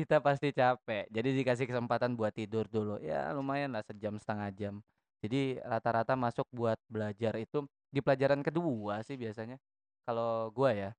kita 0.00 0.16
pasti 0.24 0.48
capek. 0.56 1.04
Jadi 1.12 1.28
dikasih 1.44 1.66
kesempatan 1.68 2.16
buat 2.16 2.32
tidur 2.32 2.64
dulu. 2.66 2.96
Ya 3.04 3.28
lumayan 3.36 3.76
lah 3.76 3.84
sejam 3.84 4.16
setengah 4.16 4.48
jam. 4.56 4.74
Jadi 5.20 5.60
rata-rata 5.60 6.16
masuk 6.16 6.48
buat 6.48 6.80
belajar 6.88 7.36
itu 7.36 7.68
di 7.92 8.00
pelajaran 8.00 8.40
kedua 8.40 9.04
sih 9.04 9.20
biasanya. 9.20 9.60
Kalau 10.08 10.48
gua 10.56 10.72
ya. 10.72 10.90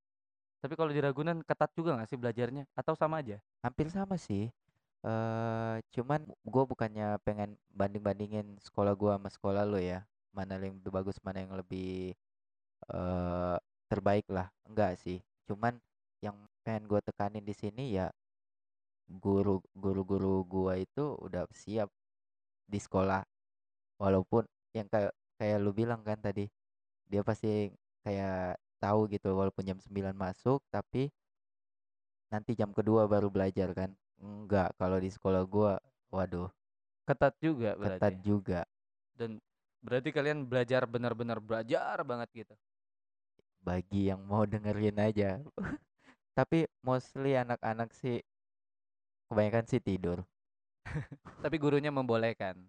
Tapi 0.61 0.77
kalau 0.77 0.93
di 0.93 1.01
Ragunan 1.01 1.41
ketat 1.41 1.73
juga 1.73 1.97
nggak 1.97 2.09
sih 2.09 2.17
belajarnya? 2.21 2.63
Atau 2.77 2.93
sama 2.93 3.25
aja? 3.25 3.41
Hampir 3.65 3.89
sama 3.89 4.15
sih. 4.21 4.53
eh 5.01 5.77
cuman 5.97 6.21
gue 6.45 6.63
bukannya 6.69 7.17
pengen 7.25 7.57
banding-bandingin 7.73 8.61
sekolah 8.61 8.93
gua 8.93 9.17
sama 9.17 9.29
sekolah 9.33 9.63
lo 9.65 9.81
ya. 9.81 10.05
Mana 10.29 10.61
yang 10.61 10.77
lebih 10.77 10.93
bagus, 10.93 11.17
mana 11.25 11.41
yang 11.41 11.53
lebih 11.57 12.13
eh 12.93 13.57
terbaik 13.89 14.25
lah. 14.29 14.47
Enggak 14.69 15.01
sih. 15.01 15.19
Cuman 15.49 15.81
yang 16.21 16.37
pengen 16.61 16.85
gue 16.85 17.01
tekanin 17.01 17.41
di 17.41 17.55
sini 17.57 17.97
ya 17.97 18.13
guru 19.19 19.59
guru-guru 19.75 20.45
gua 20.47 20.79
itu 20.79 21.17
udah 21.19 21.43
siap 21.51 21.89
di 22.67 22.79
sekolah. 22.79 23.23
Walaupun 23.99 24.47
yang 24.71 24.87
kayak 24.87 25.11
kayak 25.35 25.57
lu 25.59 25.71
bilang 25.75 26.01
kan 26.07 26.17
tadi, 26.21 26.47
dia 27.09 27.21
pasti 27.25 27.69
kayak 28.05 28.57
tahu 28.81 29.05
gitu 29.11 29.35
walaupun 29.35 29.61
jam 29.67 29.77
9 29.77 30.15
masuk 30.17 30.63
tapi 30.73 31.11
nanti 32.31 32.55
jam 32.55 32.71
kedua 32.71 33.05
baru 33.05 33.27
belajar 33.29 33.75
kan. 33.75 33.91
Enggak, 34.21 34.73
kalau 34.77 34.97
di 35.01 35.09
sekolah 35.11 35.43
gua 35.45 35.81
waduh, 36.13 36.49
Ketat 37.05 37.33
juga 37.41 37.75
berarti. 37.75 37.97
ketat 37.99 38.15
juga. 38.23 38.61
Dan 39.17 39.41
berarti 39.81 40.09
kalian 40.13 40.45
belajar 40.45 40.85
benar-benar 40.85 41.41
belajar 41.41 41.97
banget 42.05 42.29
gitu. 42.45 42.55
Bagi 43.61 44.09
yang 44.09 44.21
mau 44.25 44.45
dengerin 44.45 44.97
aja. 45.01 45.41
Tapi 46.37 46.65
mostly 46.81 47.35
anak-anak 47.35 47.91
sih 47.91 48.23
kebanyakan 49.31 49.63
sih 49.65 49.79
tidur. 49.79 50.27
Tapi 51.39 51.55
gurunya 51.55 51.87
membolehkan. 51.87 52.59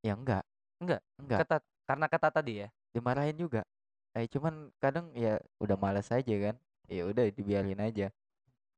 Ya 0.00 0.14
enggak. 0.14 0.46
Enggak? 0.78 1.00
Enggak, 1.18 1.38
Ketat 1.42 1.62
karena 1.84 2.06
ketat 2.06 2.32
tadi 2.32 2.52
ya. 2.62 2.68
dimarahin 2.94 3.34
juga. 3.34 3.66
Eh 4.14 4.30
cuman 4.30 4.70
kadang 4.78 5.10
ya 5.12 5.36
udah 5.58 5.74
malas 5.74 6.08
aja 6.08 6.34
kan. 6.38 6.54
Ya 6.86 7.02
udah 7.04 7.26
dibiarin 7.26 7.82
aja. 7.82 8.14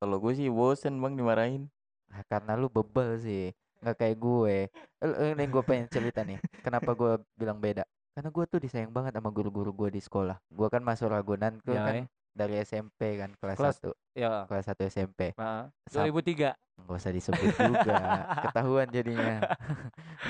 Kalau 0.00 0.16
gue 0.16 0.32
sih 0.32 0.48
bosen 0.48 0.96
bang 0.96 1.12
dimarahin. 1.12 1.68
Ah, 2.08 2.24
karena 2.24 2.56
lu 2.56 2.72
bebel 2.72 3.18
sih. 3.18 3.52
Nggak 3.82 3.96
kayak 3.98 4.16
gue. 4.16 4.56
Eh, 5.02 5.32
Ini 5.36 5.44
gue 5.44 5.62
pengen 5.62 5.86
cerita 5.86 6.24
nih. 6.24 6.40
Kenapa 6.64 6.96
gue 6.96 7.20
bilang 7.34 7.60
beda? 7.60 7.84
Karena 8.16 8.32
gue 8.32 8.44
tuh 8.48 8.56
disayang 8.56 8.88
banget 8.88 9.12
sama 9.12 9.28
guru-guru 9.28 9.76
gue 9.76 9.92
di 9.92 10.00
sekolah. 10.00 10.40
Gue 10.48 10.68
kan 10.72 10.80
masuk 10.80 11.12
Ragunan 11.12 11.60
gue 11.60 11.76
Ya, 11.76 11.84
kan 11.84 11.94
eh. 12.00 12.06
dari 12.32 12.56
SMP 12.62 13.20
kan 13.20 13.36
kelas 13.36 13.58
Kelas- 13.60 13.80
1 13.84 13.92
Ya. 14.16 14.48
kelas 14.48 14.64
1 14.64 14.88
SMP. 14.88 15.36
Heeh. 15.36 15.64
Sam- 15.92 16.08
2003. 16.08 16.56
Nggak 16.86 17.02
usah 17.02 17.10
disebut 17.10 17.50
juga. 17.58 17.98
Ketahuan 18.46 18.86
jadinya. 18.94 19.42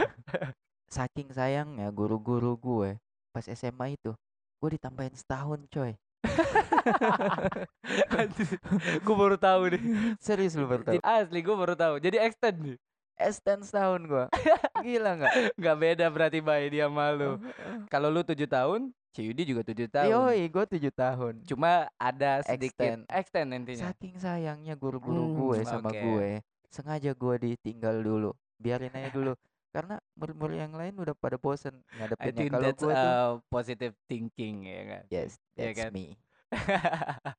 Saking 0.96 1.28
sayangnya 1.36 1.92
guru-guru 1.92 2.56
gue 2.56 2.96
pas 3.28 3.44
SMA 3.44 4.00
itu 4.00 4.16
gue 4.56 4.70
ditambahin 4.80 5.12
setahun 5.12 5.60
coy. 5.68 5.92
gue 9.04 9.16
baru 9.16 9.36
tahu 9.36 9.76
nih. 9.76 9.82
Serius 10.16 10.56
lu 10.56 10.64
baru 10.64 10.88
tahu? 10.88 10.96
Asli 11.04 11.44
gue 11.44 11.56
baru 11.56 11.76
tahu. 11.76 12.00
Jadi 12.00 12.16
extend 12.16 12.64
nih. 12.64 12.80
S10 13.16 13.64
setahun 13.64 14.00
gue. 14.04 14.24
Gila 14.84 15.10
nggak? 15.16 15.34
Nggak 15.56 15.76
beda 15.80 16.06
berarti 16.12 16.38
bayi 16.44 16.68
dia 16.68 16.86
malu. 16.88 17.40
Kalau 17.88 18.12
lu 18.12 18.20
7 18.20 18.36
tahun, 18.44 18.92
Ciyudi 19.16 19.42
juga 19.48 19.64
7 19.64 19.88
tahun. 19.88 20.12
Yoi, 20.12 20.44
gue 20.44 20.64
tujuh 20.76 20.92
tahun. 20.92 21.34
Cuma 21.48 21.88
ada 21.96 22.44
sedikit 22.44 22.76
Extend. 22.76 23.00
extend 23.08 23.48
intinya. 23.56 23.88
Saking 23.88 24.20
sayangnya 24.20 24.76
guru-guru 24.76 25.24
Hmm, 25.24 25.36
gue 25.40 25.58
sama 25.64 25.88
oke. 25.88 25.96
gue, 25.96 26.28
sengaja 26.68 27.16
gue 27.16 27.34
ditinggal 27.40 28.04
dulu. 28.04 28.30
Biarin 28.60 28.92
aja 28.92 29.08
dulu. 29.08 29.32
Karena 29.72 29.96
murid-murid 30.16 30.56
yang 30.56 30.74
lain 30.76 30.94
udah 30.96 31.16
pada 31.16 31.36
bosen 31.36 31.80
ngadepinnya. 31.96 32.44
Kalau 32.48 32.68
gue 32.68 32.76
tuh, 32.76 32.90
uh, 32.92 33.32
positive 33.48 33.96
thinking 34.04 34.68
ya 34.68 34.82
kan. 34.84 35.02
yes, 35.08 35.40
Iya 35.56 35.72
that's 35.72 35.80
kan? 35.80 35.90
me. 35.92 36.16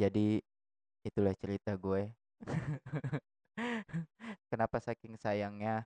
Jadi 0.00 0.38
itulah 1.02 1.34
cerita 1.34 1.74
gue. 1.74 2.14
Kenapa 4.50 4.78
saking 4.78 5.18
sayangnya 5.18 5.82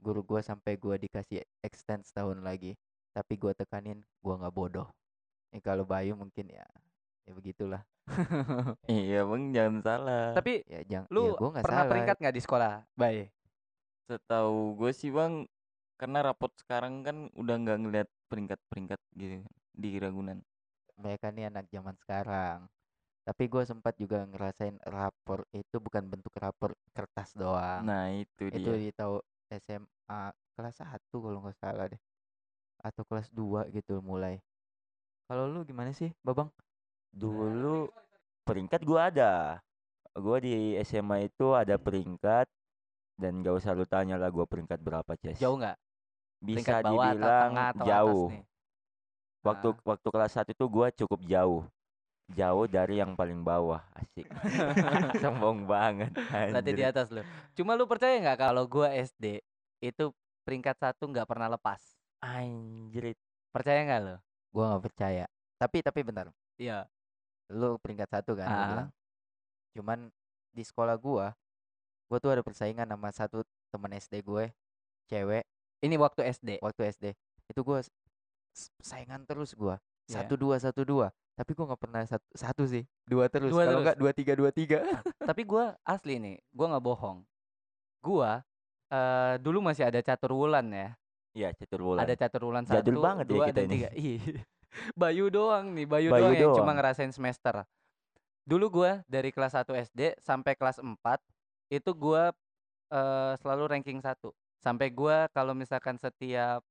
guru 0.00 0.24
gue 0.24 0.40
sampai 0.40 0.80
gue 0.80 0.96
dikasih 1.04 1.44
extend 1.60 2.08
setahun 2.08 2.40
lagi. 2.40 2.72
Tapi 3.10 3.34
gue 3.36 3.52
tekanin 3.54 3.98
gue 4.00 4.34
nggak 4.34 4.54
bodoh. 4.54 4.88
Ya, 5.50 5.58
kalau 5.62 5.82
Bayu 5.82 6.14
mungkin 6.14 6.46
ya 6.50 6.66
ya 7.26 7.32
begitulah. 7.34 7.82
Iya 8.90 9.22
bang 9.22 9.42
jangan 9.54 9.76
salah. 9.82 10.24
Tapi 10.34 10.66
Ya 10.66 10.80
jangan. 10.82 11.06
lu 11.10 11.30
ya, 11.30 11.38
gue 11.38 11.48
nggak 11.54 11.64
pernah 11.66 11.82
salah. 11.82 11.90
peringkat 11.90 12.16
nggak 12.18 12.34
di 12.34 12.42
sekolah? 12.42 12.72
Baik. 12.94 13.26
Setahu 14.06 14.74
gue 14.74 14.90
sih 14.90 15.10
bang, 15.14 15.46
karena 15.94 16.18
rapot 16.26 16.50
sekarang 16.58 17.06
kan 17.06 17.30
udah 17.38 17.54
nggak 17.54 17.78
ngeliat 17.78 18.08
peringkat-peringkat 18.26 19.00
gitu 19.14 19.46
di 19.74 19.90
Ragunan. 19.98 20.42
mereka 21.00 21.32
nih 21.32 21.48
anak 21.48 21.64
zaman 21.72 21.96
sekarang. 21.96 22.68
Tapi 23.24 23.48
gue 23.48 23.62
sempat 23.64 23.96
juga 23.96 24.20
ngerasain 24.28 24.76
rapor 24.84 25.48
itu 25.56 25.80
bukan 25.80 26.04
bentuk 26.12 26.34
rapor 26.36 26.76
kertas 26.92 27.32
doang. 27.32 27.80
Nah 27.88 28.12
itu 28.12 28.52
itu 28.52 28.68
dia. 28.68 28.76
di 28.76 28.90
tahu 28.92 29.16
SMA 29.48 30.20
kelas 30.52 30.76
1 30.84 31.00
kalau 31.08 31.40
nggak 31.40 31.56
salah 31.56 31.88
deh. 31.88 32.00
Atau 32.80 33.04
kelas 33.04 33.28
2 33.30 33.68
gitu 33.70 34.00
mulai. 34.00 34.40
Kalau 35.24 35.46
lu 35.46 35.62
gimana 35.62 35.92
sih, 35.92 36.10
Babang? 36.20 36.48
Dulu 37.10 37.92
peringkat 38.42 38.80
gua 38.82 39.08
ada. 39.08 39.32
Gua 40.10 40.40
di 40.40 40.74
SMA 40.82 41.28
itu 41.28 41.54
ada 41.54 41.76
peringkat 41.76 42.50
dan 43.14 43.38
gak 43.40 43.54
usah 43.54 43.72
lu 43.72 43.84
tanya 43.84 44.16
lah 44.16 44.26
gua 44.28 44.42
peringkat 44.42 44.80
berapa, 44.80 45.12
Ces. 45.14 45.38
Jauh 45.38 45.54
nggak? 45.54 45.76
Bisa 46.40 46.56
Peringkat 46.56 46.82
bawah 46.82 47.04
atau 47.04 47.12
dibilang 47.12 47.42
tengah 47.44 47.66
atau 47.68 47.86
jauh. 47.86 48.26
atas 48.26 48.32
nih? 48.32 48.44
Waktu 49.40 49.68
Ah. 49.68 49.76
waktu 49.86 50.08
kelas 50.08 50.32
1 50.34 50.50
itu 50.50 50.64
gua 50.66 50.86
cukup 50.90 51.20
jauh. 51.22 51.62
Jauh 52.30 52.64
dari 52.64 52.94
yang 52.96 53.12
paling 53.12 53.42
bawah, 53.42 53.82
asik. 53.92 54.24
Sombong 55.22 55.66
banget. 55.66 56.14
Berarti 56.14 56.70
di 56.70 56.80
anjir. 56.80 56.90
atas 56.90 57.10
lu. 57.10 57.22
Cuma 57.52 57.74
lu 57.74 57.84
percaya 57.84 58.16
nggak 58.16 58.38
kalau 58.40 58.64
gua 58.64 58.88
SD 58.88 59.42
itu 59.80 60.04
peringkat 60.42 60.78
satu 60.78 61.06
nggak 61.06 61.26
pernah 61.26 61.50
lepas? 61.50 61.99
Anjrit. 62.20 63.16
Percaya 63.50 63.80
nggak 63.82 64.00
lo? 64.02 64.16
Gua 64.52 64.64
nggak 64.74 64.84
percaya. 64.86 65.24
Tapi 65.56 65.80
tapi 65.80 66.00
bentar. 66.00 66.28
Iya. 66.56 66.86
Lu 67.50 67.76
peringkat 67.80 68.08
satu 68.10 68.36
kan 68.36 68.46
lu 68.46 68.54
Ah. 68.54 68.66
bilang. 68.68 68.88
Cuman 69.74 69.98
di 70.50 70.62
sekolah 70.62 70.96
gua, 70.96 71.32
gua 72.06 72.18
tuh 72.18 72.30
ada 72.30 72.42
persaingan 72.42 72.86
sama 72.86 73.08
satu 73.10 73.40
teman 73.70 73.94
SD 73.94 74.20
gue, 74.20 74.50
cewek 75.06 75.46
Ini 75.80 75.94
waktu 75.96 76.26
SD. 76.26 76.58
waktu 76.60 76.82
SD. 76.90 77.06
Itu 77.46 77.62
gua 77.62 77.80
s- 77.80 77.90
s- 78.52 78.70
saingan 78.82 79.24
terus 79.24 79.54
gua. 79.54 79.78
Iya. 80.06 80.20
Satu 80.22 80.34
dua 80.36 80.58
satu 80.58 80.82
dua. 80.84 81.08
Tapi 81.38 81.56
gua 81.56 81.72
nggak 81.72 81.80
pernah 81.80 82.02
satu, 82.04 82.26
satu 82.36 82.62
sih. 82.66 82.84
Dua 83.06 83.30
terus. 83.32 83.48
Dua 83.48 83.64
Kalau 83.64 83.72
terus. 83.72 83.84
nggak 83.88 83.98
dua 83.98 84.10
tiga 84.12 84.32
dua 84.36 84.50
tiga. 84.52 84.78
Tapi 85.22 85.42
gua 85.46 85.72
asli 85.86 86.20
nih, 86.20 86.36
gua 86.52 86.76
nggak 86.76 86.84
bohong. 86.84 87.18
Gua 88.02 88.42
eh 88.90 89.34
dulu 89.38 89.62
masih 89.62 89.86
ada 89.86 90.02
catur 90.02 90.34
wulan 90.34 90.66
ya. 90.68 90.98
Iya, 91.30 91.54
catur 91.54 91.80
bulan. 91.86 92.02
Ada 92.02 92.14
catur 92.18 92.42
wulan 92.50 92.64
satu, 92.66 92.82
Jadul 92.82 92.98
banget 92.98 93.26
ya 93.26 93.30
dua, 93.30 93.44
kita 93.46 93.60
dan 93.62 93.66
ini. 93.66 93.74
tiga. 93.74 93.88
Iya. 93.98 94.42
Bayu 94.94 95.26
doang 95.34 95.74
nih, 95.74 95.86
Bayu, 95.86 96.08
Bayu 96.14 96.30
doang 96.30 96.34
yang 96.38 96.52
cuma 96.54 96.70
doang. 96.70 96.76
ngerasain 96.78 97.10
semester. 97.10 97.66
Dulu 98.46 98.82
gua 98.82 99.02
dari 99.06 99.30
kelas 99.34 99.54
1 99.54 99.66
SD 99.90 100.18
sampai 100.18 100.54
kelas 100.58 100.78
4 100.82 100.94
itu 101.70 101.90
gua 101.94 102.34
eh, 102.90 103.34
selalu 103.38 103.70
ranking 103.70 104.02
satu 104.02 104.34
Sampai 104.60 104.90
gua 104.92 105.30
kalau 105.30 105.54
misalkan 105.54 105.98
setiap 105.98 106.62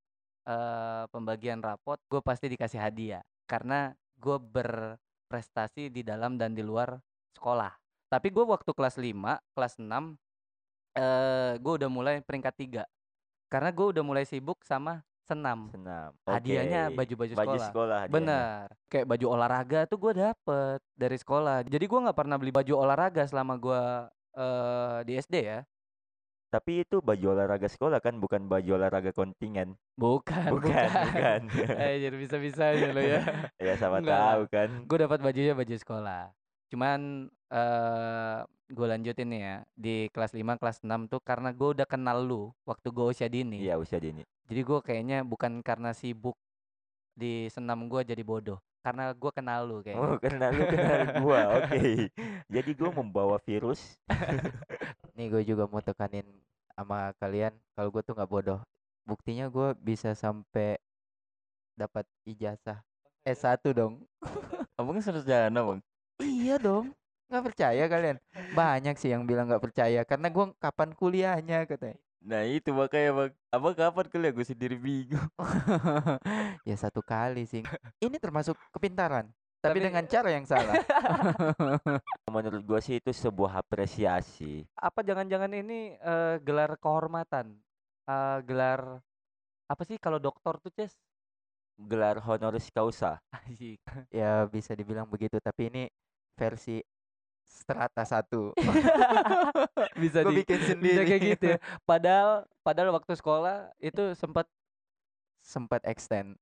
eh, 0.47 1.03
pembagian 1.11 1.59
rapot, 1.63 1.97
gue 2.05 2.21
pasti 2.21 2.51
dikasih 2.51 2.79
hadiah 2.79 3.23
karena 3.49 3.97
gue 4.19 4.37
berprestasi 4.37 5.89
di 5.89 6.05
dalam 6.05 6.37
dan 6.37 6.53
di 6.53 6.61
luar 6.61 7.01
sekolah. 7.33 7.73
Tapi 8.11 8.29
gue 8.29 8.45
waktu 8.45 8.71
kelas 8.75 9.01
5, 9.01 9.55
kelas 9.57 9.73
6 9.81 10.19
eh 10.97 11.53
gue 11.61 11.73
udah 11.81 11.89
mulai 11.89 12.21
peringkat 12.25 12.53
tiga 12.57 12.83
karena 13.49 13.69
gue 13.69 13.87
udah 13.91 14.03
mulai 14.05 14.23
sibuk 14.23 14.61
sama 14.63 15.01
senam. 15.19 15.69
Senam. 15.69 16.09
Hadiahnya 16.23 16.89
baju-baju 16.89 17.33
Baju 17.33 17.45
sekolah. 17.53 17.67
sekolah 17.67 17.97
hadiahnya. 18.01 18.15
Bener, 18.15 18.63
kayak 18.87 19.05
baju 19.05 19.25
olahraga 19.29 19.79
tuh 19.85 19.97
gue 19.99 20.13
dapet 20.15 20.79
dari 20.93 21.17
sekolah. 21.17 21.61
Jadi 21.65 21.85
gue 21.85 21.99
nggak 22.01 22.17
pernah 22.17 22.37
beli 22.37 22.49
baju 22.49 22.73
olahraga 22.75 23.25
selama 23.25 23.53
gue 23.55 23.81
eh 24.31 24.97
di 25.03 25.13
SD 25.15 25.35
ya. 25.43 25.61
Tapi 26.49 26.81
itu 26.81 26.97
baju 26.97 27.25
olahraga 27.29 27.69
sekolah 27.69 28.01
kan 28.01 28.17
bukan 28.17 28.49
baju 28.49 28.71
olahraga 28.73 29.13
kontingen. 29.13 29.77
Bukan, 29.93 30.49
Bukan, 30.49 30.89
bukan. 30.89 31.41
eh 31.77 31.95
jadi 32.09 32.15
bisa-bisa 32.17 32.73
aja 32.73 32.89
lo 32.89 32.97
ya. 32.97 33.21
ya 33.69 33.73
sama 33.77 34.01
Enggak 34.01 34.17
lah. 34.17 34.29
tahu 34.33 34.43
kan. 34.49 34.69
gue 34.81 34.97
dapat 34.97 35.19
bajunya 35.21 35.53
baju 35.53 35.75
sekolah 35.77 36.33
cuman 36.69 37.29
eh 37.49 38.39
gue 38.69 38.85
lanjutin 38.85 39.25
nih 39.25 39.41
ya 39.41 39.55
di 39.73 39.95
kelas 40.13 40.37
5 40.37 40.61
kelas 40.61 40.77
6 40.85 41.09
tuh 41.09 41.17
karena 41.25 41.49
gue 41.49 41.69
udah 41.73 41.87
kenal 41.89 42.21
lu 42.21 42.53
waktu 42.63 42.93
gue 42.93 43.05
usia 43.09 43.25
dini 43.25 43.57
Iya 43.65 43.81
usia 43.81 43.97
dini. 43.97 44.21
jadi 44.45 44.61
gue 44.61 44.79
kayaknya 44.85 45.17
bukan 45.25 45.65
karena 45.65 45.89
sibuk 45.91 46.37
di 47.17 47.49
senam 47.49 47.89
gue 47.89 48.05
jadi 48.05 48.21
bodoh 48.21 48.61
karena 48.79 49.11
gue 49.11 49.31
kenal 49.33 49.65
lu 49.65 49.81
kayaknya 49.81 50.05
Oh 50.05 50.15
kenal 50.21 50.49
lu 50.55 50.63
kenal 50.71 50.99
gua. 51.19 51.41
Oke. 51.59 52.07
Jadi 52.47 52.71
gua 52.79 52.89
membawa 52.95 53.35
virus. 53.43 53.99
Nih 55.19 55.27
gue 55.27 55.43
juga 55.43 55.67
mau 55.67 55.83
tekanin 55.83 56.23
sama 56.71 57.11
kalian 57.19 57.51
kalau 57.75 57.91
gue 57.91 57.99
tuh 58.07 58.15
nggak 58.15 58.31
bodoh. 58.31 58.63
Buktinya 59.03 59.51
gue 59.51 59.75
bisa 59.83 60.15
sampai 60.15 60.79
dapat 61.75 62.07
ijazah 62.23 62.79
S1 63.27 63.59
dong. 63.75 63.99
Abang 64.79 65.03
sarjana 65.03 65.59
bang. 65.59 65.79
iya 66.23 66.55
dong. 66.55 66.95
Nggak 67.29 67.43
percaya 67.45 67.83
kalian? 67.85 68.17
Banyak 68.57 68.95
sih 68.97 69.13
yang 69.13 69.23
bilang 69.29 69.45
nggak 69.45 69.61
percaya 69.61 70.01
karena 70.01 70.27
gue 70.27 70.45
kapan 70.57 70.89
kuliahnya 70.97 71.69
katanya. 71.69 71.97
Nah 72.19 72.43
itu 72.43 72.73
makanya 72.73 73.09
bang. 73.15 73.31
Abang 73.53 73.75
kapan 73.77 74.05
kuliah 74.09 74.31
gue 74.33 74.43
sendiri 74.43 74.75
bingung. 74.75 75.29
ya 76.69 76.75
satu 76.75 77.05
kali 77.05 77.45
sih. 77.45 77.61
Ini 78.01 78.17
termasuk 78.17 78.57
kepintaran, 78.73 79.29
tapi, 79.61 79.77
Tapi- 79.77 79.85
dengan 79.87 80.03
cara 80.09 80.29
yang 80.33 80.45
salah. 80.49 80.73
Menurut 82.33 82.61
gua 82.65 82.77
sih 82.81 83.01
itu 83.01 83.09
sebuah 83.09 83.61
apresiasi. 83.61 84.65
apa 84.77 85.01
jangan-jangan 85.01 85.49
ini 85.53 85.97
eh, 85.97 86.35
gelar 86.41 86.77
kehormatan 86.77 87.57
Eh, 88.09 88.37
gelar 88.41 89.01
apa 89.69 89.83
sih 89.85 90.01
kalau 90.01 90.17
dokter 90.17 90.57
tuh 90.57 90.73
Ces 90.73 90.97
Gelar 91.79 92.17
honoris 92.19 92.67
causa. 92.73 93.21
Ya 94.11 94.43
bisa 94.49 94.73
dibilang 94.73 95.05
begitu, 95.07 95.37
tapi 95.39 95.69
ini 95.69 95.83
versi 96.35 96.81
strata 97.49 98.05
satu. 98.05 98.53
bisa 100.01 100.21
di 100.21 100.33
bikin 100.37 100.59
bisa 100.61 100.69
sendiri. 100.77 101.03
kayak 101.03 101.21
gitu 101.33 101.45
ya. 101.51 101.57
padahal 101.81 102.45
padahal 102.61 102.93
waktu 102.93 103.17
sekolah 103.17 103.73
itu 103.81 104.13
sempat 104.13 104.45
Sempat 105.39 105.81
extend. 105.87 106.35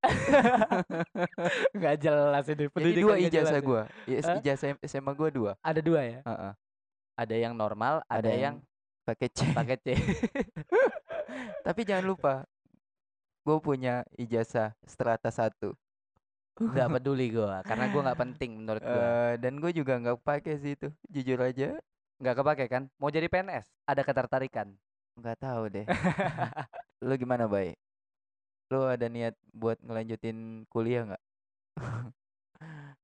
nggak 1.77 1.96
jelas 2.01 2.44
ini 2.50 2.66
Jadi 2.68 2.92
dua 2.98 3.16
ijazah 3.16 3.62
ya. 3.62 3.64
gua. 3.64 3.84
Yes, 4.03 4.25
Hah? 4.25 4.42
ijazah 4.42 4.74
SMA 4.84 5.12
gua 5.14 5.29
dua. 5.29 5.51
ada 5.62 5.79
dua 5.79 6.01
ya 6.01 6.20
Heeh. 6.25 6.51
ada 7.16 7.36
yang 7.38 7.53
normal 7.53 8.01
ada, 8.10 8.25
Ada 8.25 8.29
yang 8.34 8.42
yang 8.42 8.55
pakai 9.05 9.29
C. 9.31 9.40
pakai 9.53 9.77
C 9.79 9.88
Tapi 11.66 11.81
jangan 11.84 12.05
lupa, 12.08 12.34
gue 13.44 13.58
punya 13.60 14.01
ijazah 14.16 14.74
strata 14.84 15.29
satu. 15.29 15.72
Nggak 16.57 16.87
peduli 17.00 17.29
gua 17.29 17.61
karena 17.61 17.85
gua 17.93 18.01
nggak 18.09 18.20
penting 18.20 18.51
menurut 18.57 18.83
gua 18.83 19.03
Eh, 19.05 19.33
dan 19.37 19.53
gue 19.61 19.72
juga 19.72 19.93
nggak 20.01 20.17
pakai 20.25 20.57
sih 20.57 20.74
itu, 20.74 20.89
jujur 21.07 21.39
aja. 21.41 21.77
nggak 22.17 22.35
kepake 22.41 22.65
kan 22.65 22.89
mau 22.98 23.13
jadi 23.13 23.29
PNS 23.29 23.65
ada 23.85 24.01
ketertarikan 24.01 24.74
Nggak 25.17 25.37
tahu 25.41 25.63
deh. 25.74 25.85
Lu 27.05 27.13
gimana, 27.17 27.50
Bay? 27.50 27.74
Lu 28.70 28.85
ada 28.85 29.09
niat 29.09 29.33
buat 29.50 29.81
ngelanjutin 29.81 30.70
kuliah 30.70 31.09
nggak? 31.09 31.24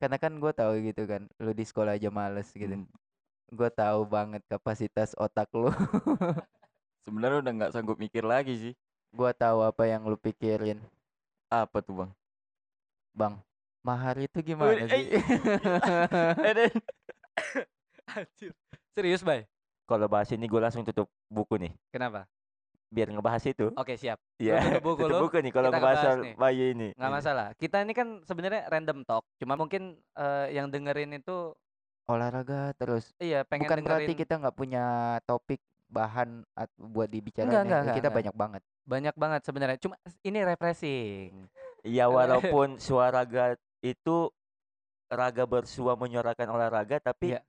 Karena 0.01 0.17
kan 0.21 0.37
gue 0.37 0.51
tahu 0.53 0.73
gitu 0.83 1.05
kan, 1.09 1.25
lu 1.41 1.53
di 1.53 1.65
sekolah 1.65 1.97
aja 1.97 2.09
males 2.13 2.49
gitu. 2.53 2.73
Hmm. 2.73 2.89
Gue 3.53 3.69
tahu 3.69 4.05
banget 4.05 4.41
kapasitas 4.49 5.13
otak 5.17 5.49
lu. 5.53 5.69
Sebenarnya 7.05 7.39
udah 7.41 7.53
nggak 7.53 7.71
sanggup 7.73 7.97
mikir 7.97 8.23
lagi 8.23 8.53
sih. 8.57 8.73
gue 9.13 9.31
tahu 9.37 9.61
apa 9.61 9.85
yang 9.85 10.09
lu 10.09 10.17
pikirin, 10.17 10.81
Apa 11.53 11.85
tuh 11.85 11.93
bang? 12.01 12.11
Bang. 13.13 13.34
Mahar 13.80 14.15
itu 14.17 14.39
gimana 14.39 14.73
eh, 14.80 14.88
sih? 14.88 15.06
Eh, 15.12 16.54
Den. 16.58 16.71
serius 18.93 19.21
bay 19.21 19.43
Kalau 19.84 20.08
bahas 20.08 20.32
ini 20.32 20.45
gue 20.45 20.58
langsung 20.58 20.82
tutup 20.82 21.12
buku 21.28 21.58
nih. 21.58 21.73
kenapa 21.89 22.23
Biar 22.88 23.10
ngebahas 23.10 23.41
itu. 23.43 23.73
oke 23.73 23.93
siap 23.93 24.21
Iya. 24.38 24.62
tutup 24.71 24.84
buku 24.86 25.02
tutup 25.04 25.19
buku 25.23 25.38
nih 25.39 25.52
kalau 25.52 25.67
ngebahas 25.67 26.17
bayi 26.36 26.71
ini. 26.71 26.88
nggak 26.93 27.10
Ini. 27.10 27.17
masalah 27.17 27.47
kita 27.54 27.82
ini 27.82 27.91
kan 27.91 28.21
sebenarnya 28.21 28.69
random 28.69 29.04
talk 29.04 29.26
cuma 29.36 29.54
mungkin 29.54 29.97
eh, 30.13 30.47
yang 30.52 30.69
dengerin 30.69 31.13
itu 31.13 31.58
Olahraga 32.04 32.76
terus. 32.76 33.15
iya 33.17 33.41
pengen 33.41 33.65
Bukan 33.65 33.80
berarti 33.82 34.04
dengerin 34.06 34.19
kita 34.19 34.34
nggak 34.38 34.56
punya 34.56 34.84
topik 35.23 35.60
bahan 35.88 36.43
at- 36.54 36.73
buat 36.76 37.08
dibicarain. 37.08 37.47
Enggak, 37.47 37.60
ya. 37.60 37.65
enggak, 37.65 37.80
enggak, 37.82 37.95
kita 37.95 38.04
enggak. 38.04 38.17
banyak 38.19 38.36
banget. 38.36 38.62
banyak 38.84 39.15
banget 39.15 39.41
sebenarnya 39.43 39.78
cuma 39.80 39.95
ini 40.21 40.39
refreshing 40.43 41.47
Ya 41.84 42.08
walaupun 42.08 42.80
suaraga 42.80 43.60
itu 43.84 44.32
raga 45.12 45.43
bersua 45.43 46.00
menyuarakan 46.00 46.48
olahraga 46.50 46.98
tapi 46.98 47.36
Iya. 47.36 47.43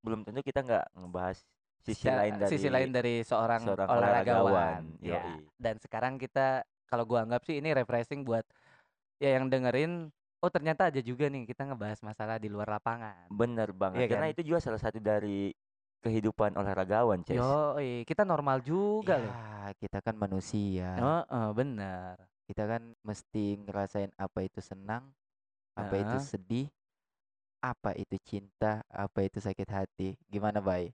belum 0.00 0.22
tentu 0.22 0.40
kita 0.40 0.62
nggak 0.62 0.86
ngebahas 0.96 1.42
sisi 1.82 2.06
Secara- 2.06 2.18
lain 2.24 2.34
dari 2.38 2.50
sisi 2.54 2.68
lain 2.70 2.90
dari 2.94 3.14
seorang, 3.26 3.60
seorang 3.66 3.88
olahragawan. 3.90 4.22
olahragawan. 4.46 4.82
Ya. 5.02 5.18
Yoi. 5.18 5.34
Dan 5.58 5.74
sekarang 5.82 6.14
kita 6.16 6.62
kalau 6.86 7.02
gua 7.02 7.26
anggap 7.26 7.42
sih 7.42 7.58
ini 7.58 7.74
refreshing 7.74 8.22
buat 8.22 8.46
ya 9.18 9.34
yang 9.34 9.50
dengerin 9.50 10.10
oh 10.42 10.50
ternyata 10.50 10.90
ada 10.90 10.98
juga 11.02 11.26
nih 11.26 11.42
kita 11.46 11.66
ngebahas 11.66 11.98
masalah 12.02 12.38
di 12.38 12.46
luar 12.46 12.70
lapangan. 12.70 13.26
Bener 13.34 13.74
banget. 13.74 14.06
Iya 14.06 14.06
Karena 14.14 14.26
kan? 14.30 14.34
itu 14.38 14.42
juga 14.46 14.58
salah 14.62 14.78
satu 14.78 15.02
dari 15.02 15.50
kehidupan 16.02 16.54
olahragawan, 16.58 17.22
Ces. 17.22 17.38
Yo, 17.38 17.78
kita 18.02 18.26
normal 18.26 18.58
juga 18.62 19.22
loh. 19.22 19.30
Ya, 19.30 19.70
kita 19.78 20.02
kan 20.02 20.18
manusia. 20.18 20.98
Heeh, 20.98 21.48
bener. 21.54 22.18
Kita 22.52 22.68
kan 22.68 22.92
mesti 23.00 23.56
ngerasain 23.64 24.12
apa 24.20 24.44
itu 24.44 24.60
senang, 24.60 25.08
apa 25.72 25.96
itu 25.96 26.20
sedih, 26.20 26.68
apa 27.64 27.96
itu 27.96 28.20
cinta, 28.20 28.84
apa 28.92 29.24
itu 29.24 29.40
sakit 29.40 29.68
hati. 29.72 30.20
Gimana, 30.28 30.60
Bay? 30.60 30.92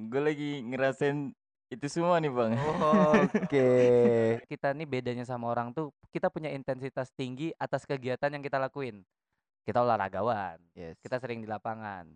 Gue 0.00 0.24
lagi 0.24 0.64
ngerasain 0.64 1.36
itu 1.68 1.86
semua 1.92 2.16
nih 2.24 2.32
bang. 2.32 2.56
Oke. 2.56 3.68
Kita 4.56 4.72
nih 4.72 4.88
bedanya 4.88 5.28
sama 5.28 5.52
orang 5.52 5.76
tuh 5.76 5.92
kita 6.08 6.32
punya 6.32 6.48
intensitas 6.48 7.12
tinggi 7.12 7.52
atas 7.60 7.84
kegiatan 7.84 8.32
yang 8.32 8.40
kita 8.40 8.56
lakuin. 8.56 9.04
Kita 9.68 9.84
olahragawan, 9.84 10.56
Yes. 10.72 10.96
kita 11.04 11.20
sering 11.20 11.44
di 11.44 11.48
lapangan. 11.52 12.08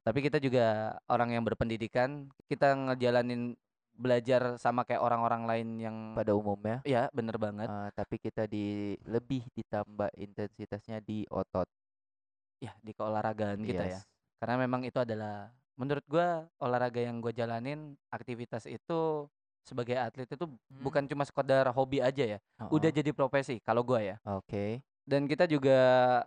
Tapi 0.00 0.18
kita 0.24 0.40
juga 0.40 0.96
orang 1.12 1.36
yang 1.36 1.44
berpendidikan, 1.44 2.32
kita 2.48 2.72
ngejalanin 2.72 3.52
belajar 3.92 4.56
sama 4.56 4.82
kayak 4.82 5.04
orang-orang 5.04 5.42
lain 5.44 5.68
yang 5.78 5.96
pada 6.16 6.32
umumnya, 6.32 6.80
ya 6.82 7.12
bener 7.12 7.36
banget. 7.36 7.68
eh, 7.68 7.90
tapi 7.92 8.16
kita 8.18 8.48
di 8.48 8.96
lebih 9.06 9.44
ditambah 9.52 10.10
intensitasnya 10.16 10.98
di 11.04 11.24
otot. 11.28 11.68
ya 12.62 12.70
di 12.78 12.94
keolahragaan 12.94 13.58
kita 13.66 13.90
ya. 13.90 13.98
Yes. 13.98 14.06
Karena 14.38 14.54
memang 14.54 14.86
itu 14.86 14.94
adalah 14.94 15.50
menurut 15.74 16.06
gua 16.06 16.46
olahraga 16.62 17.02
yang 17.02 17.18
gue 17.18 17.34
jalanin, 17.34 17.98
aktivitas 18.06 18.70
itu 18.70 19.26
sebagai 19.66 19.98
atlet 19.98 20.30
itu 20.30 20.46
bukan 20.70 21.06
cuma 21.10 21.26
sekedar 21.26 21.66
hobi 21.74 21.98
aja 21.98 22.38
ya. 22.38 22.38
Udah 22.70 22.90
Heeh. 22.90 23.02
jadi 23.02 23.10
profesi 23.10 23.58
kalau 23.66 23.82
gua 23.82 23.98
ya. 23.98 24.16
Oke. 24.22 24.78
Dan 25.02 25.26
kita 25.26 25.50
juga 25.50 26.22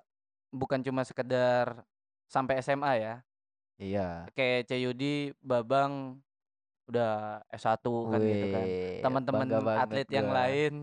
bukan 0.52 0.84
cuma 0.84 1.08
sekedar 1.08 1.88
sampai 2.28 2.60
SMA 2.60 2.92
ya. 3.00 3.16
Iya. 3.80 4.28
Kayak 4.36 4.72
Ceyudi, 4.72 5.36
Babang 5.40 6.20
udah 6.86 7.42
S1 7.50 7.82
kan 7.82 8.20
gitu 8.22 8.46
kan. 8.54 8.66
Wih, 8.66 9.02
Teman-teman 9.02 9.48
bangga 9.50 9.60
banget 9.62 9.82
atlet 9.86 10.10
yang 10.14 10.28
gua. 10.30 10.38
lain 10.46 10.74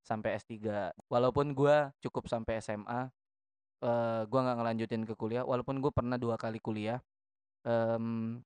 sampai 0.00 0.30
S3. 0.40 0.52
Walaupun 1.12 1.52
gua 1.52 1.92
cukup 2.00 2.26
sampai 2.32 2.64
SMA, 2.64 3.12
eh 3.84 4.22
gua 4.24 4.40
nggak 4.44 4.56
ngelanjutin 4.56 5.02
ke 5.04 5.14
kuliah. 5.16 5.44
Walaupun 5.44 5.84
gue 5.84 5.92
pernah 5.92 6.16
dua 6.16 6.40
kali 6.40 6.58
kuliah, 6.60 7.00
em 7.68 8.40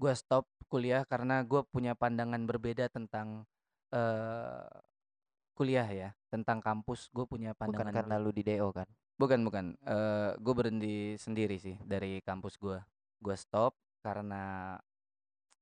gua 0.00 0.12
stop 0.16 0.48
kuliah 0.66 1.06
karena 1.06 1.44
gue 1.46 1.62
punya 1.70 1.94
pandangan 1.94 2.42
berbeda 2.48 2.88
tentang 2.90 3.44
eh 3.92 4.80
kuliah 5.54 5.86
ya, 5.86 6.10
tentang 6.32 6.58
kampus. 6.64 7.12
Gue 7.12 7.28
punya 7.28 7.52
Bukan 7.54 7.60
pandangan 7.70 7.94
karena 7.94 8.14
lu 8.18 8.32
di 8.34 8.42
DO 8.42 8.72
kan? 8.74 8.88
Bukan 9.20 9.44
bukan. 9.46 9.76
Eh 9.84 10.32
gue 10.40 10.54
berhenti 10.56 11.14
sendiri 11.20 11.60
sih 11.60 11.76
dari 11.84 12.18
kampus 12.24 12.56
gua. 12.56 12.80
Gua 13.20 13.36
stop 13.36 13.76
karena 14.00 14.74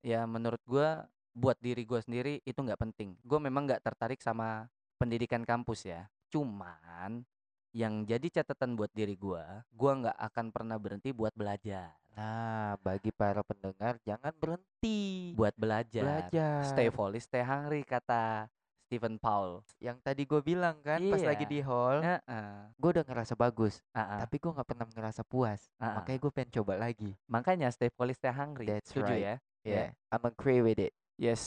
ya 0.02 0.26
menurut 0.26 0.60
gua 0.66 1.06
buat 1.32 1.56
diri 1.64 1.88
gue 1.88 2.00
sendiri 2.04 2.34
itu 2.44 2.60
nggak 2.60 2.76
penting. 2.76 3.16
Gue 3.24 3.40
memang 3.40 3.64
nggak 3.64 3.80
tertarik 3.80 4.20
sama 4.20 4.68
pendidikan 5.00 5.42
kampus 5.48 5.88
ya. 5.88 6.12
Cuman 6.28 7.24
yang 7.72 8.04
jadi 8.04 8.42
catatan 8.42 8.76
buat 8.76 8.92
diri 8.92 9.16
gue, 9.16 9.40
gue 9.72 9.92
nggak 10.04 10.18
akan 10.28 10.46
pernah 10.52 10.76
berhenti 10.76 11.08
buat 11.08 11.32
belajar. 11.32 11.96
Nah, 12.12 12.76
bagi 12.84 13.08
para 13.08 13.40
pendengar 13.40 13.96
jangan 14.04 14.36
berhenti 14.36 15.32
Buat 15.32 15.56
belajar. 15.56 16.28
belajar. 16.28 16.60
Stay 16.68 16.92
foolish, 16.92 17.24
stay 17.24 17.40
hungry 17.40 17.80
kata 17.88 18.52
Stephen 18.84 19.16
Paul. 19.16 19.64
Yang 19.80 20.04
tadi 20.04 20.22
gue 20.28 20.40
bilang 20.44 20.76
kan 20.84 21.00
pas 21.08 21.24
lagi 21.24 21.48
Iya. 21.48 21.52
di 21.56 21.60
hall, 21.64 22.04
Heeh. 22.04 22.52
gue 22.76 22.90
udah 22.92 23.04
ngerasa 23.08 23.32
bagus, 23.32 23.80
Heeh. 23.96 24.20
tapi 24.20 24.36
gue 24.36 24.52
nggak 24.52 24.68
pernah 24.68 24.84
ngerasa 24.84 25.24
puas. 25.24 25.72
Heeh. 25.80 25.96
Makanya 25.96 26.18
gue 26.20 26.32
pengen 26.36 26.52
coba 26.60 26.76
lagi. 26.76 27.16
Makanya 27.24 27.72
stay 27.72 27.88
foolish, 27.88 28.20
stay 28.20 28.28
hungry. 28.36 28.68
That's 28.68 28.92
Setuju 28.92 29.16
right. 29.16 29.24
ya? 29.24 29.34
Yeah, 29.62 29.94
I'm 30.10 30.24
agree 30.26 30.60
with 30.60 30.78
it. 30.78 30.92
Yes, 31.18 31.42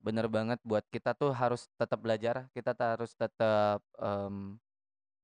bener 0.00 0.26
banget 0.32 0.56
buat 0.64 0.84
kita 0.88 1.12
tuh 1.12 1.32
harus 1.36 1.68
tetap 1.76 2.00
belajar, 2.00 2.48
kita 2.56 2.72
harus 2.72 3.12
tetap 3.12 3.84
em, 4.00 4.56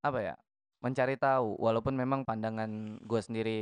apa 0.05 0.19
ya, 0.21 0.35
mencari 0.81 1.17
tahu. 1.17 1.57
Walaupun 1.57 1.97
memang 1.97 2.21
pandangan 2.21 3.01
gue 3.01 3.21
sendiri 3.21 3.59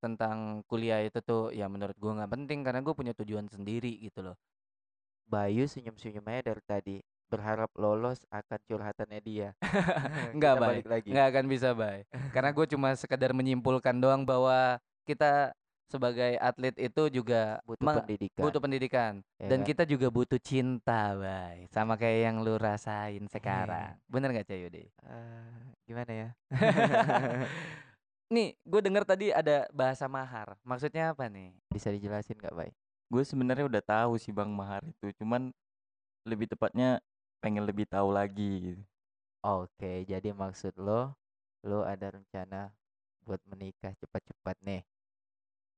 tentang 0.00 0.64
kuliah 0.64 1.04
itu 1.04 1.20
tuh 1.20 1.52
ya 1.52 1.68
menurut 1.68 1.92
gue 1.96 2.12
nggak 2.12 2.32
penting 2.32 2.64
karena 2.64 2.80
gue 2.80 2.94
punya 2.96 3.12
tujuan 3.16 3.48
sendiri 3.48 3.96
gitu 4.00 4.24
loh. 4.24 4.36
Bayu 5.30 5.64
senyum-senyum 5.70 6.26
aja 6.26 6.52
dari 6.52 6.62
tadi, 6.66 6.96
berharap 7.30 7.70
lolos 7.78 8.26
akan 8.34 8.58
curhatannya 8.66 9.20
dia. 9.22 9.48
Nggak, 10.36 10.54
Kita 10.54 10.60
Bay. 10.60 10.68
balik 10.74 10.86
lagi. 10.90 11.08
Nggak 11.14 11.26
akan 11.30 11.44
bisa, 11.46 11.68
Bay. 11.72 11.98
Karena 12.34 12.50
gue 12.50 12.66
cuma 12.66 12.88
sekedar 12.98 13.30
menyimpulkan 13.30 13.94
doang 14.02 14.26
bahwa 14.26 14.82
kita 15.06 15.54
sebagai 15.90 16.38
atlet 16.38 16.74
itu 16.78 17.02
juga 17.10 17.58
butuh 17.66 18.00
pendidikan. 18.00 18.42
butuh 18.46 18.60
pendidikan 18.62 19.12
ya 19.42 19.48
dan 19.50 19.60
kan? 19.60 19.68
kita 19.74 19.82
juga 19.84 20.06
butuh 20.08 20.38
cinta, 20.38 21.18
Bay. 21.18 21.66
Sama 21.74 21.98
kayak 21.98 22.30
yang 22.30 22.36
lu 22.46 22.54
rasain 22.54 23.26
sekarang. 23.26 23.98
Bener 24.06 24.30
nggak, 24.30 24.46
Cayudi? 24.46 24.86
Eh, 24.86 25.60
gimana 25.90 26.12
ya? 26.14 26.28
Nih, 28.30 28.54
gue 28.62 28.78
denger 28.78 29.02
tadi 29.02 29.34
ada 29.34 29.66
bahasa 29.74 30.06
mahar. 30.06 30.54
Maksudnya 30.62 31.10
apa 31.10 31.26
nih? 31.26 31.50
Bisa 31.66 31.90
dijelasin 31.90 32.38
nggak, 32.38 32.54
Bay? 32.54 32.70
Gue 33.10 33.26
sebenarnya 33.26 33.66
udah 33.66 33.82
tahu 33.82 34.22
sih 34.22 34.30
Bang 34.30 34.54
Mahar 34.54 34.86
itu, 34.86 35.10
cuman 35.18 35.50
lebih 36.22 36.46
tepatnya 36.46 37.02
pengen 37.42 37.66
lebih 37.66 37.90
tahu 37.90 38.14
lagi 38.14 38.70
gitu. 38.70 38.82
Oke, 39.42 40.06
jadi 40.06 40.30
maksud 40.30 40.78
lo, 40.78 41.10
lo 41.66 41.82
ada 41.82 42.14
rencana 42.14 42.70
buat 43.26 43.42
menikah 43.50 43.98
cepat-cepat 43.98 44.62
nih. 44.62 44.86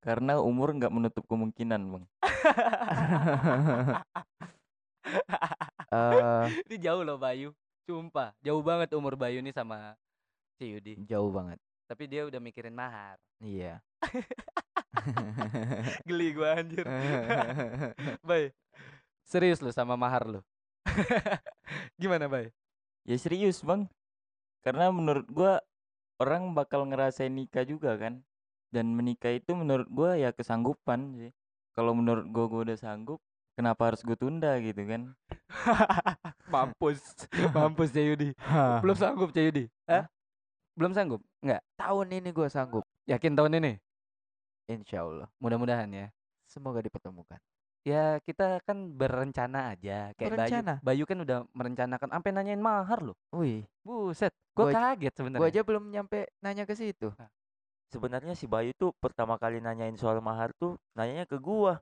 Karena 0.02 0.42
umur 0.42 0.74
nggak 0.74 0.90
menutup 0.90 1.22
kemungkinan, 1.30 1.78
Bang. 1.86 2.04
Eh, 5.94 6.46
Ini 6.66 6.76
jauh 6.82 7.06
loh, 7.06 7.18
Bayu. 7.22 7.54
Sumpah, 7.86 8.34
jauh 8.42 8.62
banget 8.62 8.90
umur 8.98 9.14
Bayu 9.14 9.38
nih 9.42 9.54
sama 9.54 9.94
si 10.58 10.74
Yudi. 10.74 10.98
jauh 11.06 11.30
banget. 11.30 11.58
Tapi 11.86 12.10
dia 12.10 12.26
udah 12.26 12.40
mikirin 12.42 12.74
mahar. 12.74 13.18
Iya. 13.42 13.78
Geli 16.08 16.28
gue 16.34 16.48
anjir. 16.50 16.84
Bay, 18.28 18.50
serius 19.26 19.62
lu 19.62 19.70
sama 19.74 19.98
mahar 19.98 20.26
lu? 20.26 20.40
Gimana, 21.98 22.26
Bay? 22.26 22.50
Ya 23.02 23.18
serius, 23.18 23.62
Bang. 23.62 23.90
Karena 24.62 24.94
menurut 24.94 25.26
gua 25.26 25.58
orang 26.22 26.54
bakal 26.54 26.86
ngerasain 26.86 27.34
nikah 27.34 27.66
juga 27.66 27.98
kan. 27.98 28.22
Dan 28.72 28.96
menikah 28.96 29.36
itu 29.36 29.52
menurut 29.52 29.84
gua 29.92 30.16
ya 30.16 30.32
kesanggupan 30.32 31.20
sih. 31.20 31.30
Kalau 31.76 31.92
menurut 31.92 32.24
gua 32.32 32.44
gua 32.48 32.60
udah 32.64 32.78
sanggup, 32.80 33.20
kenapa 33.52 33.92
harus 33.92 34.00
gue 34.00 34.16
tunda 34.16 34.56
gitu 34.60 34.80
kan? 34.88 35.12
Mampus. 36.52 37.00
Mampus 37.56 37.92
Cayudi. 37.92 38.32
Belum 38.80 38.96
sanggup 38.96 39.30
Cayudi. 39.32 39.68
Hah? 39.84 40.08
Belum 40.72 40.92
sanggup? 40.96 41.20
Enggak. 41.44 41.60
Tahun 41.76 42.06
ini 42.08 42.28
gue 42.32 42.48
sanggup, 42.48 42.84
Yakin 43.04 43.36
tahun 43.36 43.60
ini? 43.60 43.72
insya 44.72 45.04
Allah. 45.04 45.28
Mudah-mudahan 45.36 45.90
ya. 45.92 46.08
Semoga 46.48 46.80
dipertemukan. 46.80 47.36
Ya 47.82 48.22
kita 48.22 48.62
kan 48.62 48.94
berencana 48.94 49.74
aja 49.74 50.14
kayak 50.14 50.30
Berencana? 50.32 50.74
Bayu. 50.80 51.02
Bayu 51.02 51.04
kan 51.04 51.18
udah 51.18 51.38
merencanakan 51.50 52.08
sampai 52.14 52.30
nanyain 52.30 52.62
mahar 52.62 53.02
loh. 53.02 53.18
Wih, 53.34 53.66
Buset, 53.82 54.30
aj- 54.54 54.72
kaget 54.72 55.12
gue 55.12 55.18
sebenarnya. 55.18 55.50
aja 55.50 55.60
belum 55.66 55.90
nyampe 55.90 56.30
nanya 56.40 56.62
ke 56.64 56.78
situ. 56.78 57.10
Sebenarnya 57.92 58.32
si 58.32 58.48
Bayu 58.48 58.72
tuh 58.72 58.96
pertama 58.96 59.36
kali 59.36 59.60
nanyain 59.60 59.92
soal 60.00 60.16
mahar 60.24 60.56
tuh 60.56 60.80
nanyanya 60.96 61.28
ke 61.28 61.36
gua. 61.36 61.76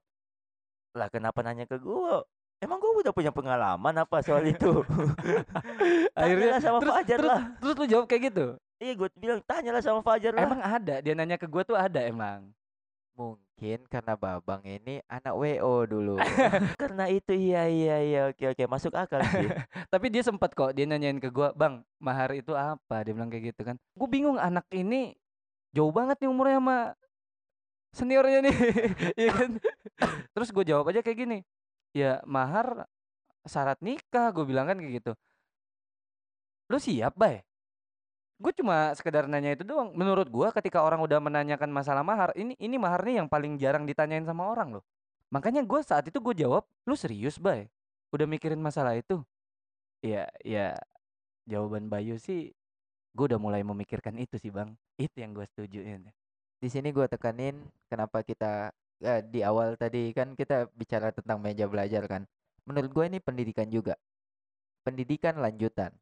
Lah 0.91 1.07
kenapa 1.07 1.39
nanya 1.47 1.71
ke 1.71 1.79
gua? 1.79 2.27
Emang 2.59 2.83
gua 2.83 2.99
udah 2.99 3.15
punya 3.15 3.31
pengalaman 3.31 3.95
apa 3.95 4.19
soal 4.19 4.43
itu? 4.43 4.83
Akhirnya 6.19 6.59
sama 6.59 6.83
terus, 6.83 6.95
Fajar 6.99 7.19
terus, 7.23 7.31
lah. 7.31 7.43
terus 7.63 7.75
lu 7.79 7.87
jawab 7.87 8.07
kayak 8.11 8.23
gitu. 8.35 8.47
Iya 8.83 8.93
gue 8.99 9.09
bilang 9.23 9.41
tanyalah 9.47 9.79
sama 9.87 10.03
Fajar 10.03 10.35
lah. 10.35 10.51
Emang 10.51 10.59
ada 10.59 10.99
dia 10.99 11.15
nanya 11.15 11.39
ke 11.39 11.47
gua 11.47 11.63
tuh 11.63 11.79
ada 11.79 12.03
emang. 12.03 12.51
Mungkin 13.15 13.87
karena 13.87 14.19
Babang 14.19 14.67
ini 14.67 14.99
anak 15.07 15.31
WO 15.39 15.87
dulu. 15.87 16.19
Karena 16.83 17.07
itu 17.07 17.39
iya 17.39 17.71
iya 17.71 17.97
iya 18.03 18.21
oke 18.35 18.51
oke 18.51 18.65
masuk 18.67 18.99
akal 18.99 19.23
sih. 19.31 19.47
Tapi 19.95 20.11
dia 20.11 20.27
sempat 20.27 20.59
kok 20.59 20.75
dia 20.75 20.91
nanyain 20.91 21.23
ke 21.23 21.31
gua, 21.31 21.55
"Bang, 21.55 21.87
mahar 22.03 22.35
itu 22.35 22.51
apa?" 22.57 23.07
Dia 23.07 23.15
bilang 23.15 23.31
kayak 23.31 23.55
gitu 23.55 23.63
kan. 23.63 23.77
Gue 23.95 24.09
bingung 24.11 24.41
anak 24.41 24.67
ini 24.75 25.15
jauh 25.75 25.93
banget 25.95 26.17
nih 26.23 26.31
umurnya 26.31 26.59
sama 26.59 26.79
seniornya 27.95 28.39
nih. 28.47 28.57
Iya 29.21 29.31
kan? 29.35 29.51
Terus 30.35 30.49
gue 30.55 30.65
jawab 30.67 30.91
aja 30.91 31.01
kayak 31.03 31.19
gini. 31.19 31.39
Ya, 31.91 32.23
mahar 32.23 32.87
syarat 33.47 33.79
nikah, 33.83 34.31
gue 34.31 34.45
bilang 34.47 34.71
kan 34.71 34.79
kayak 34.79 35.03
gitu. 35.03 35.13
Lu 36.71 36.79
siap, 36.79 37.19
Bay? 37.19 37.43
Gue 38.41 38.53
cuma 38.57 38.95
sekedar 38.97 39.29
nanya 39.29 39.53
itu 39.53 39.67
doang. 39.67 39.93
Menurut 39.93 40.33
gua 40.33 40.49
ketika 40.49 40.81
orang 40.81 41.05
udah 41.05 41.21
menanyakan 41.21 41.69
masalah 41.69 42.01
mahar, 42.01 42.33
ini 42.39 42.57
ini 42.57 42.81
mahar 42.81 43.05
nih 43.05 43.21
yang 43.21 43.29
paling 43.29 43.61
jarang 43.61 43.85
ditanyain 43.85 44.25
sama 44.25 44.49
orang 44.49 44.81
loh. 44.81 44.85
Makanya 45.29 45.61
gue 45.61 45.81
saat 45.85 46.09
itu 46.09 46.17
gue 46.25 46.35
jawab, 46.41 46.65
"Lu 46.89 46.97
serius, 46.97 47.37
Bay? 47.37 47.69
Udah 48.15 48.25
mikirin 48.25 48.57
masalah 48.57 48.97
itu?" 48.97 49.21
Ya, 50.01 50.25
ya 50.41 50.81
jawaban 51.45 51.93
Bayu 51.93 52.17
sih 52.17 52.55
gue 53.11 53.25
udah 53.27 53.41
mulai 53.43 53.67
memikirkan 53.67 54.15
itu 54.23 54.39
sih 54.39 54.55
bang 54.55 54.71
itu 55.01 55.17
yang 55.25 55.33
gue 55.33 55.49
setujuin 55.57 56.13
Di 56.61 56.69
sini 56.69 56.93
gue 56.93 57.09
tekanin 57.09 57.57
kenapa 57.89 58.21
kita 58.21 58.69
eh, 59.01 59.25
di 59.25 59.41
awal 59.41 59.81
tadi 59.81 60.13
kan 60.13 60.37
kita 60.37 60.69
bicara 60.77 61.09
tentang 61.17 61.41
meja 61.41 61.65
belajar 61.65 62.05
kan. 62.05 62.29
Menurut 62.69 62.93
gue 62.93 63.05
ini 63.09 63.19
pendidikan 63.19 63.73
juga. 63.73 63.97
Pendidikan 64.85 65.41
lanjutan. 65.41 65.97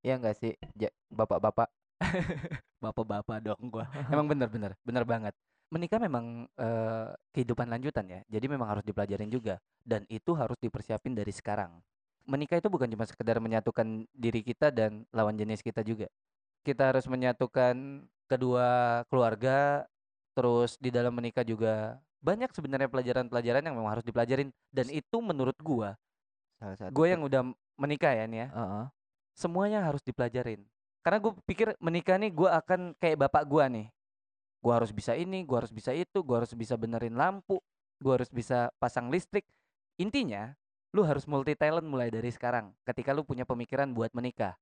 Ya 0.00 0.16
enggak 0.16 0.40
sih, 0.40 0.56
bapak-bapak? 1.12 1.68
bapak-bapak 2.82 3.38
dong 3.42 3.62
gue 3.70 3.84
emang 4.14 4.26
bener-bener 4.30 4.72
bener 4.86 5.04
banget 5.04 5.34
menikah 5.68 6.00
memang 6.00 6.48
eh, 6.56 7.08
kehidupan 7.34 7.68
lanjutan 7.68 8.06
ya 8.08 8.20
jadi 8.30 8.46
memang 8.48 8.68
harus 8.70 8.84
dipelajarin 8.86 9.28
juga 9.28 9.60
dan 9.84 10.06
itu 10.08 10.32
harus 10.32 10.56
dipersiapin 10.62 11.12
dari 11.12 11.34
sekarang 11.34 11.82
menikah 12.28 12.60
itu 12.60 12.68
bukan 12.70 12.88
cuma 12.88 13.04
sekedar 13.04 13.40
menyatukan 13.42 14.06
diri 14.12 14.40
kita 14.44 14.72
dan 14.72 15.04
lawan 15.12 15.36
jenis 15.36 15.60
kita 15.60 15.82
juga 15.84 16.08
kita 16.64 16.94
harus 16.94 17.04
menyatukan 17.08 18.06
kedua 18.28 19.02
keluarga 19.08 19.88
terus 20.36 20.78
di 20.78 20.92
dalam 20.94 21.10
menikah 21.16 21.42
juga 21.42 21.98
banyak 22.22 22.52
sebenarnya 22.54 22.86
pelajaran-pelajaran 22.86 23.62
yang 23.64 23.74
memang 23.74 23.98
harus 23.98 24.06
dipelajarin. 24.06 24.54
Dan 24.70 24.86
itu 24.92 25.16
menurut 25.18 25.56
gua 25.58 25.98
gue 26.90 27.06
yang 27.06 27.22
udah 27.22 27.46
menikah 27.78 28.10
ya 28.10 28.26
nih 28.26 28.38
ya 28.42 28.48
Heeh. 28.50 28.84
semuanya 29.38 29.86
harus 29.86 30.02
dipelajarin. 30.02 30.66
Karena 31.06 31.18
gue 31.22 31.32
pikir 31.46 31.78
menikah 31.78 32.18
nih 32.18 32.34
gue 32.34 32.50
akan 32.50 32.80
kayak 32.98 33.26
bapak 33.26 33.46
gue 33.46 33.64
nih. 33.70 33.86
Gue 34.58 34.72
harus 34.74 34.90
bisa 34.90 35.14
ini 35.14 35.46
gue 35.46 35.56
harus 35.56 35.70
bisa 35.70 35.94
itu 35.94 36.18
gue 36.18 36.36
harus 36.36 36.50
bisa 36.58 36.74
benerin 36.74 37.14
lampu 37.14 37.62
gue 37.98 38.12
harus 38.14 38.30
bisa 38.30 38.70
pasang 38.78 39.10
listrik. 39.10 39.46
Intinya 39.98 40.54
lu 40.94 41.04
harus 41.04 41.26
multi 41.30 41.54
talent 41.54 41.86
mulai 41.86 42.08
dari 42.08 42.30
sekarang 42.34 42.74
ketika 42.82 43.14
lu 43.14 43.22
punya 43.22 43.46
pemikiran 43.46 43.90
buat 43.94 44.10
menikah. 44.14 44.58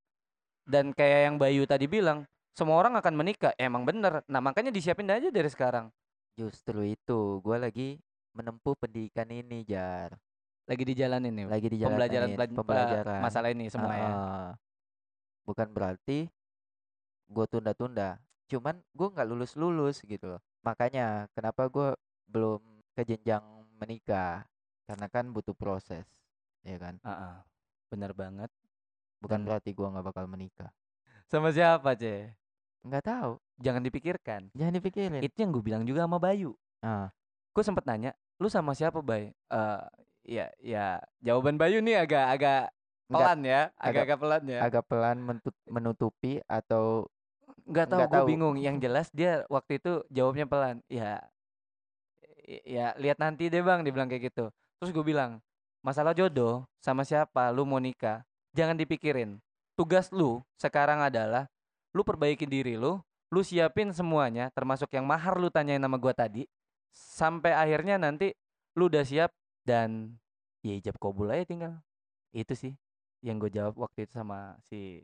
Dan 0.67 0.91
kayak 0.93 1.33
yang 1.33 1.37
Bayu 1.39 1.63
tadi 1.65 1.87
bilang 1.87 2.27
semua 2.57 2.77
orang 2.77 2.97
akan 2.97 3.15
menikah 3.15 3.53
emang 3.55 3.85
bener 3.85 4.25
nah 4.25 4.41
makanya 4.41 4.73
disiapin 4.73 5.07
aja 5.07 5.29
dari 5.29 5.47
sekarang 5.47 5.93
Justru 6.35 6.85
itu, 6.85 7.41
gue 7.41 7.57
lagi 7.57 7.89
menempuh 8.33 8.77
pendidikan 8.77 9.25
ini, 9.27 9.65
Jar. 9.65 10.13
lagi 10.65 10.85
dijalanin 10.85 11.33
nih 11.33 11.47
Lagi 11.49 11.67
di 11.67 11.81
pembelajaran 11.81 12.29
pelaj- 12.31 12.53
pa- 12.53 12.59
pembelajaran. 12.61 13.21
masalah 13.21 13.49
ini 13.49 13.65
semua 13.69 13.95
ya 13.95 14.05
Heeh. 14.05 14.51
Bukan 15.45 15.69
berarti 15.71 16.29
gue 17.27 17.45
tunda-tunda. 17.47 18.21
Cuman 18.47 18.85
gue 18.85 19.09
nggak 19.09 19.25
lulus-lulus 19.25 20.03
gitu 20.03 20.29
loh. 20.29 20.41
Makanya 20.61 21.25
kenapa 21.33 21.67
gue 21.67 21.97
belum 22.27 22.61
ke 22.93 23.03
jenjang 23.07 23.41
menikah? 23.75 24.45
Karena 24.85 25.09
kan 25.09 25.33
butuh 25.33 25.55
proses, 25.55 26.05
ya 26.61 26.77
kan? 26.77 27.01
Heeh. 27.01 27.37
bener 27.87 28.13
banget 28.13 28.51
Bukan 29.19 29.41
Dan- 29.41 29.47
berarti 29.49 29.73
gue 29.73 29.87
nggak 29.89 30.05
bakal 30.05 30.29
menikah. 30.29 30.69
sama 31.27 31.49
siapa 31.49 31.97
ceh 31.97 32.29
Nggak 32.85 33.05
tahu. 33.05 33.33
jangan 33.57 33.81
dipikirkan 33.81 34.41
Jangan 34.53 34.75
dipikirin. 34.75 35.21
itu 35.25 35.37
yang 35.37 35.49
gue 35.49 35.65
bilang 35.65 35.83
juga 35.83 36.05
sama 36.05 36.21
Bayu 36.21 36.53
Ah, 36.85 37.09
gue 37.53 37.63
sempet 37.65 37.89
nanya 37.89 38.13
lu 38.37 38.53
sama 38.53 38.77
siapa 38.77 39.01
bay 39.01 39.33
Eh 39.49 39.81
ya 40.27 40.47
ya 40.61 40.87
jawaban 41.19 41.57
Bayu 41.57 41.81
nih 41.81 42.05
agak 42.05 42.25
agak 42.29 42.61
pelan 43.07 43.41
ya, 43.41 43.71
agak- 43.79 44.05
agak-agak 44.05 44.19
pelan 44.19 44.43
ya. 44.45 44.59
agak 44.61 44.85
pelan 44.85 45.17
menutupi 45.65 46.43
atau 46.45 47.07
Nggak 47.65 47.87
tahu 47.89 48.03
gue 48.07 48.23
bingung. 48.29 48.57
Yang 48.59 48.77
jelas 48.83 49.07
dia 49.11 49.43
waktu 49.47 49.79
itu 49.79 50.03
jawabnya 50.07 50.45
pelan. 50.45 50.77
Ya 50.87 51.23
ya 52.63 52.95
lihat 52.97 53.19
nanti 53.19 53.49
deh 53.49 53.63
bang, 53.63 53.83
dibilang 53.83 54.07
kayak 54.07 54.31
gitu. 54.31 54.51
Terus 54.79 54.91
gue 54.93 55.03
bilang 55.03 55.41
masalah 55.81 56.13
jodoh 56.13 56.67
sama 56.79 57.03
siapa 57.03 57.51
lu 57.51 57.65
mau 57.65 57.81
nikah 57.81 58.23
jangan 58.53 58.77
dipikirin. 58.77 59.39
Tugas 59.75 60.11
lu 60.11 60.43
sekarang 60.57 61.01
adalah 61.01 61.47
lu 61.97 62.05
perbaiki 62.05 62.45
diri 62.45 62.77
lu, 62.77 63.01
lu 63.33 63.41
siapin 63.41 63.89
semuanya 63.97 64.53
termasuk 64.53 64.93
yang 64.93 65.09
mahar 65.09 65.41
lu 65.41 65.49
tanyain 65.49 65.81
nama 65.81 65.97
gua 65.97 66.13
tadi 66.13 66.45
sampai 66.93 67.57
akhirnya 67.57 67.97
nanti 67.97 68.37
lu 68.77 68.93
udah 68.93 69.05
siap 69.09 69.33
dan 69.65 70.21
ya 70.61 70.77
ijab 70.77 71.01
kabul 71.01 71.33
aja 71.33 71.49
tinggal. 71.49 71.81
Itu 72.37 72.53
sih 72.53 72.77
yang 73.25 73.41
gue 73.41 73.49
jawab 73.49 73.75
waktu 73.81 74.05
itu 74.05 74.13
sama 74.15 74.61
si 74.69 75.03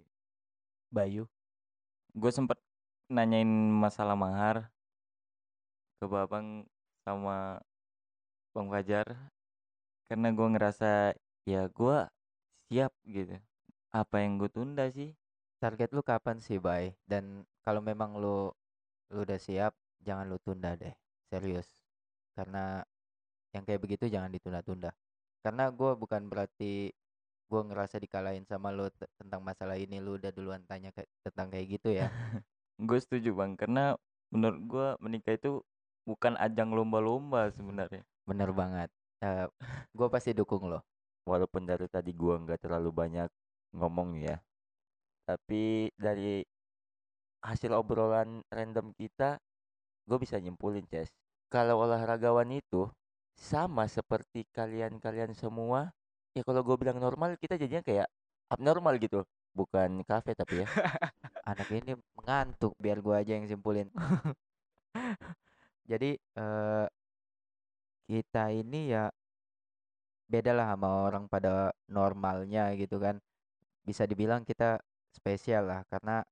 Bayu. 0.92 1.24
gue 2.12 2.28
sempet 2.28 2.60
nanyain 3.08 3.48
masalah 3.72 4.12
mahar 4.12 4.68
ke 5.96 6.04
babang 6.04 6.68
sama 7.08 7.56
bang 8.52 8.68
Fajar 8.68 9.06
karena 10.12 10.28
gue 10.28 10.48
ngerasa 10.52 11.16
ya 11.48 11.72
gue 11.72 11.98
siap 12.68 12.92
gitu 13.08 13.40
apa 13.96 14.16
yang 14.20 14.36
gue 14.36 14.52
tunda 14.52 14.92
sih 14.92 15.16
target 15.62 15.90
lu 15.96 16.02
kapan 16.10 16.36
sih, 16.46 16.58
Bay? 16.66 16.84
Dan 17.06 17.24
kalau 17.64 17.80
memang 17.90 18.10
lu 18.22 18.50
lu 19.12 19.18
udah 19.26 19.38
siap, 19.46 19.72
jangan 20.06 20.26
lu 20.30 20.38
tunda 20.42 20.70
deh. 20.82 20.94
Serius. 21.30 21.68
Karena 22.36 22.64
yang 23.54 23.64
kayak 23.68 23.80
begitu 23.84 24.04
jangan 24.14 24.30
ditunda-tunda. 24.34 24.90
Karena 25.44 25.64
gua 25.78 25.92
bukan 26.02 26.22
berarti 26.32 26.90
gua 27.50 27.62
ngerasa 27.68 27.96
dikalahin 28.04 28.46
sama 28.48 28.72
lu 28.72 28.88
te- 28.90 29.10
tentang 29.20 29.40
masalah 29.44 29.76
ini, 29.78 30.00
lu 30.00 30.16
udah 30.18 30.32
duluan 30.34 30.62
tanya 30.66 30.90
kayak 30.96 31.10
tentang 31.26 31.48
kayak 31.52 31.66
gitu 31.78 31.88
ya. 31.92 32.08
gue 32.88 32.98
setuju 32.98 33.30
bang 33.36 33.52
karena 33.54 33.94
menurut 34.32 34.60
gue 34.66 34.86
menikah 35.04 35.34
itu 35.38 35.62
bukan 36.02 36.34
ajang 36.40 36.74
lomba-lomba 36.74 37.52
sebenarnya 37.54 38.02
Bener 38.26 38.50
banget. 38.50 38.90
Eh, 39.22 39.46
gua 39.94 40.08
pasti 40.10 40.34
dukung 40.34 40.66
lo. 40.66 40.82
walaupun 41.22 41.62
dari 41.62 41.86
tadi 41.86 42.10
gua 42.10 42.34
nggak 42.42 42.66
terlalu 42.66 42.90
banyak 42.90 43.30
ngomong 43.78 44.18
ya 44.18 44.42
tapi 45.28 45.90
dari 45.98 46.42
hasil 47.42 47.72
obrolan 47.74 48.42
random 48.50 48.94
kita 48.94 49.38
gue 50.08 50.18
bisa 50.22 50.38
nyimpulin 50.38 50.86
Ces 50.90 51.10
kalau 51.50 51.82
olahragawan 51.84 52.50
itu 52.54 52.88
sama 53.34 53.86
seperti 53.90 54.46
kalian-kalian 54.54 55.32
semua 55.34 55.90
ya 56.36 56.42
kalau 56.46 56.62
gue 56.66 56.76
bilang 56.78 56.98
normal 57.02 57.34
kita 57.38 57.58
jadinya 57.58 57.82
kayak 57.82 58.08
abnormal 58.52 58.94
gitu 58.98 59.22
bukan 59.52 60.00
kafe 60.08 60.32
tapi 60.38 60.64
ya 60.64 60.66
Anak 61.42 61.68
ini 61.74 61.92
mengantuk, 62.14 62.72
biar 62.78 62.98
gua 63.02 63.18
aja 63.22 63.34
yang 63.34 63.46
simpulin. 63.50 63.90
Jadi 65.90 66.10
eh 66.38 66.86
kita 68.06 68.44
ini 68.54 68.94
ya 68.94 69.10
beda 70.32 70.52
lah 70.56 70.66
sama 70.74 70.88
orang 71.06 71.24
pada 71.32 71.70
normalnya 71.90 72.72
gitu 72.80 72.96
kan. 73.04 73.16
Bisa 73.88 74.04
dibilang 74.10 74.42
kita 74.46 74.78
spesial 75.12 75.62
lah 75.70 75.80
karena 75.92 76.24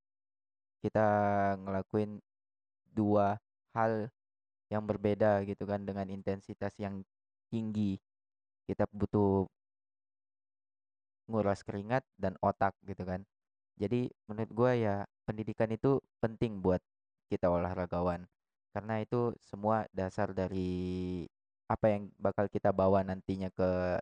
kita 0.82 1.06
ngelakuin 1.62 2.20
dua 2.96 3.38
hal 3.76 4.08
yang 4.72 4.84
berbeda 4.86 5.44
gitu 5.48 5.64
kan 5.68 5.82
dengan 5.88 6.06
intensitas 6.10 6.74
yang 6.80 7.02
tinggi. 7.52 7.98
Kita 8.68 8.86
butuh 8.92 9.46
nguras 11.30 11.60
keringat 11.66 12.02
dan 12.18 12.34
otak 12.42 12.74
gitu 12.84 13.02
kan. 13.06 13.22
Jadi 13.80 14.10
menurut 14.28 14.50
gua 14.52 14.72
ya 14.76 14.96
pendidikan 15.26 15.70
itu 15.72 16.00
penting 16.22 16.60
buat 16.60 16.82
kita 17.32 17.48
olahragawan 17.48 18.26
karena 18.74 19.02
itu 19.02 19.34
semua 19.42 19.86
dasar 19.94 20.30
dari 20.34 21.26
apa 21.70 21.86
yang 21.94 22.02
bakal 22.18 22.46
kita 22.50 22.70
bawa 22.74 23.02
nantinya 23.06 23.48
ke 23.54 23.98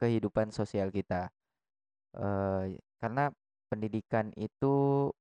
kehidupan 0.00 0.52
sosial 0.54 0.90
kita. 0.92 1.30
eh 2.16 2.78
karena 3.02 3.30
pendidikan 3.70 4.30
itu 4.38 4.74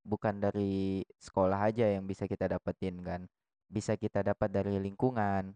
bukan 0.05 0.35
dari 0.45 1.01
sekolah 1.19 1.59
aja 1.69 1.85
yang 1.89 2.05
bisa 2.09 2.25
kita 2.29 2.45
dapetin 2.49 3.01
kan. 3.01 3.21
Bisa 3.69 3.97
kita 3.97 4.21
dapat 4.25 4.49
dari 4.53 4.77
lingkungan, 4.81 5.53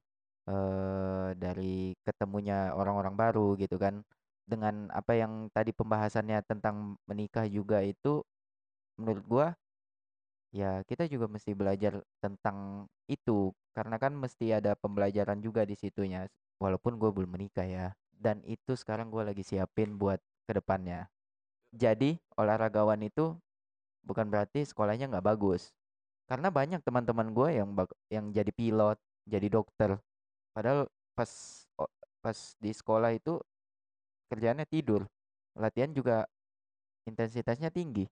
eh 0.49 1.29
dari 1.37 1.93
ketemunya 2.05 2.73
orang-orang 2.73 3.15
baru 3.15 3.55
gitu 3.61 3.77
kan. 3.81 4.01
Dengan 4.49 4.89
apa 4.89 5.13
yang 5.13 5.47
tadi 5.53 5.71
pembahasannya 5.75 6.41
tentang 6.49 6.97
menikah 7.05 7.45
juga 7.45 7.85
itu 7.85 8.25
menurut 8.99 9.25
gua 9.29 9.47
ya 10.49 10.81
kita 10.85 11.05
juga 11.05 11.29
mesti 11.29 11.53
belajar 11.53 12.01
tentang 12.17 12.89
itu 13.05 13.53
karena 13.77 14.01
kan 14.01 14.13
mesti 14.17 14.57
ada 14.57 14.73
pembelajaran 14.73 15.37
juga 15.41 15.61
di 15.65 15.77
situnya 15.77 16.25
walaupun 16.57 16.97
gue 16.97 17.09
belum 17.13 17.37
menikah 17.37 17.65
ya 17.65 17.87
dan 18.17 18.41
itu 18.49 18.73
sekarang 18.73 19.13
gue 19.13 19.21
lagi 19.21 19.45
siapin 19.45 19.95
buat 19.95 20.17
ke 20.49 20.51
depannya 20.57 21.05
jadi 21.69 22.17
olahragawan 22.37 22.99
itu 23.05 23.37
bukan 24.01 24.25
berarti 24.29 24.65
sekolahnya 24.65 25.09
nggak 25.11 25.25
bagus. 25.25 25.73
Karena 26.29 26.53
banyak 26.53 26.81
teman-teman 26.85 27.33
gue 27.33 27.49
yang 27.57 27.69
yang 28.09 28.25
jadi 28.33 28.51
pilot 28.53 28.97
jadi 29.25 29.47
dokter. 29.49 29.97
Padahal 30.53 30.89
pas 31.17 31.31
pas 32.21 32.37
di 32.61 32.71
sekolah 32.73 33.13
itu 33.13 33.37
kerjaannya 34.29 34.65
tidur. 34.69 35.05
Latihan 35.57 35.91
juga 35.93 36.25
intensitasnya 37.09 37.73
tinggi. 37.73 38.05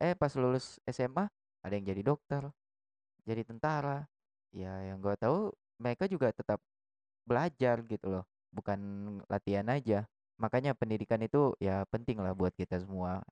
Eh 0.00 0.12
pas 0.16 0.32
lulus 0.36 0.80
SMA 0.88 1.28
ada 1.62 1.72
yang 1.72 1.86
jadi 1.88 2.02
dokter 2.04 2.42
jadi 3.24 3.42
tentara. 3.46 4.04
Ya 4.52 4.92
yang 4.92 5.00
gue 5.00 5.16
tahu 5.16 5.52
mereka 5.80 6.04
juga 6.08 6.32
tetap 6.32 6.60
belajar 7.24 7.80
gitu 7.88 8.06
loh. 8.12 8.24
Bukan 8.52 8.80
latihan 9.32 9.64
aja 9.72 10.04
makanya 10.36 10.72
pendidikan 10.76 11.20
itu 11.22 11.56
ya 11.62 11.84
penting 11.88 12.20
lah 12.20 12.32
buat 12.36 12.52
kita 12.54 12.80
semua. 12.82 13.22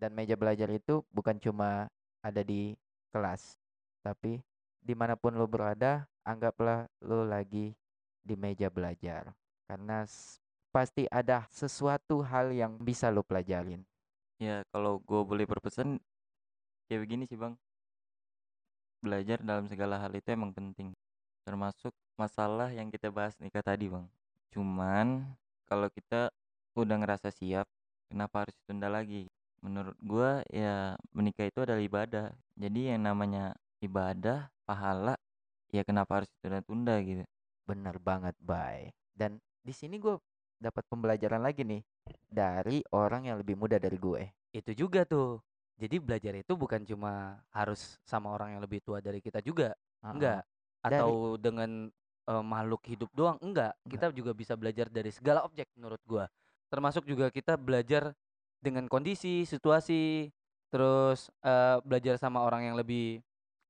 Dan 0.00 0.16
meja 0.16 0.32
belajar 0.34 0.72
itu 0.72 1.04
bukan 1.12 1.36
cuma 1.36 1.92
ada 2.24 2.40
di 2.40 2.72
kelas 3.12 3.60
tapi 4.00 4.40
di 4.80 4.96
mana 4.96 5.12
pun 5.12 5.36
lo 5.36 5.44
berada 5.44 6.08
anggaplah 6.24 6.88
lo 7.04 7.24
lagi 7.24 7.76
di 8.24 8.34
meja 8.36 8.72
belajar. 8.72 9.32
Karena 9.68 10.08
pasti 10.72 11.04
ada 11.12 11.46
sesuatu 11.52 12.24
hal 12.24 12.50
yang 12.54 12.80
bisa 12.80 13.12
lo 13.12 13.20
pelajarin. 13.20 13.84
Ya 14.40 14.64
kalau 14.72 15.04
gue 15.04 15.20
boleh 15.20 15.44
berpesan 15.44 16.00
kayak 16.88 17.00
begini 17.04 17.28
sih 17.28 17.36
bang. 17.36 17.54
Belajar 19.04 19.40
dalam 19.44 19.68
segala 19.68 20.00
hal 20.00 20.12
itu 20.16 20.28
emang 20.32 20.52
penting. 20.52 20.96
Termasuk 21.44 21.92
masalah 22.16 22.72
yang 22.72 22.88
kita 22.88 23.12
bahas 23.12 23.36
nikah 23.36 23.64
tadi 23.64 23.92
bang. 23.92 24.08
Cuman 24.52 25.28
kalau 25.68 25.92
kita 25.92 26.32
udah 26.74 26.96
ngerasa 27.02 27.34
siap 27.34 27.66
kenapa 28.10 28.46
harus 28.46 28.54
ditunda 28.64 28.88
lagi 28.90 29.26
menurut 29.60 29.96
gua 30.00 30.40
ya 30.48 30.96
menikah 31.12 31.46
itu 31.46 31.60
adalah 31.62 31.82
ibadah 31.82 32.26
jadi 32.56 32.96
yang 32.96 33.04
namanya 33.06 33.52
ibadah 33.82 34.48
pahala 34.64 35.14
ya 35.70 35.82
kenapa 35.84 36.22
harus 36.22 36.30
ditunda-tunda 36.38 36.96
gitu 37.04 37.24
Bener 37.70 38.02
banget, 38.02 38.34
Bay. 38.42 38.90
Dan 39.14 39.38
di 39.62 39.70
sini 39.70 40.02
gue 40.02 40.18
dapat 40.58 40.82
pembelajaran 40.90 41.38
lagi 41.38 41.62
nih 41.62 41.86
dari 42.26 42.82
orang 42.90 43.30
yang 43.30 43.38
lebih 43.38 43.54
muda 43.54 43.78
dari 43.78 43.94
gue. 43.94 44.26
Itu 44.50 44.74
juga 44.74 45.06
tuh. 45.06 45.38
Jadi 45.78 46.02
belajar 46.02 46.34
itu 46.34 46.52
bukan 46.58 46.82
cuma 46.82 47.38
harus 47.54 47.94
sama 48.02 48.34
orang 48.34 48.58
yang 48.58 48.60
lebih 48.60 48.82
tua 48.82 48.98
dari 48.98 49.22
kita 49.22 49.38
juga, 49.38 49.70
Heeh. 50.02 50.12
enggak. 50.18 50.42
Dari- 50.82 50.98
Atau 50.98 51.38
dengan 51.38 51.70
eh, 52.26 52.44
makhluk 52.44 52.82
hidup 52.90 53.10
doang, 53.14 53.38
enggak. 53.38 53.78
Kita 53.86 54.10
juga 54.10 54.34
bisa 54.34 54.58
belajar 54.58 54.90
dari 54.90 55.14
segala 55.14 55.46
objek 55.46 55.70
menurut 55.78 56.02
gua. 56.04 56.26
Termasuk 56.70 57.04
juga 57.04 57.28
kita 57.34 57.58
belajar 57.58 58.14
dengan 58.62 58.86
kondisi, 58.86 59.42
situasi, 59.42 60.30
terus 60.70 61.28
eh, 61.42 61.82
belajar 61.82 62.16
sama 62.16 62.46
orang 62.46 62.70
yang 62.70 62.76
lebih 62.78 63.18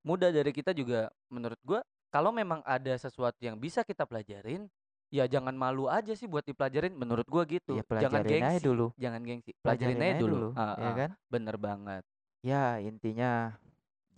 muda 0.05 0.29
dari 0.29 0.53
kita 0.53 0.77
juga 0.77 1.09
menurut 1.33 1.61
gua 1.65 1.81
kalau 2.11 2.35
memang 2.35 2.61
ada 2.67 2.91
sesuatu 2.99 3.39
yang 3.39 3.55
bisa 3.57 3.87
kita 3.87 4.03
pelajarin, 4.03 4.67
ya 5.15 5.31
jangan 5.31 5.55
malu 5.55 5.87
aja 5.87 6.11
sih 6.13 6.27
buat 6.27 6.43
dipelajarin 6.43 6.93
menurut 6.93 7.25
gua 7.25 7.47
gitu. 7.47 7.79
Ya 7.79 7.87
jangan 7.87 8.21
pelajarin 8.21 8.43
aja 8.43 8.59
gengsi, 8.59 8.67
dulu. 8.67 8.87
jangan 8.99 9.21
gengsi. 9.23 9.51
Pelajarin, 9.63 9.97
aja 10.03 10.15
dulu. 10.19 10.49
Ah, 10.59 10.75
ya 10.75 10.91
ah, 10.91 10.95
kan? 10.99 11.11
Bener 11.31 11.57
banget. 11.57 12.03
Ya 12.43 12.65
intinya 12.83 13.55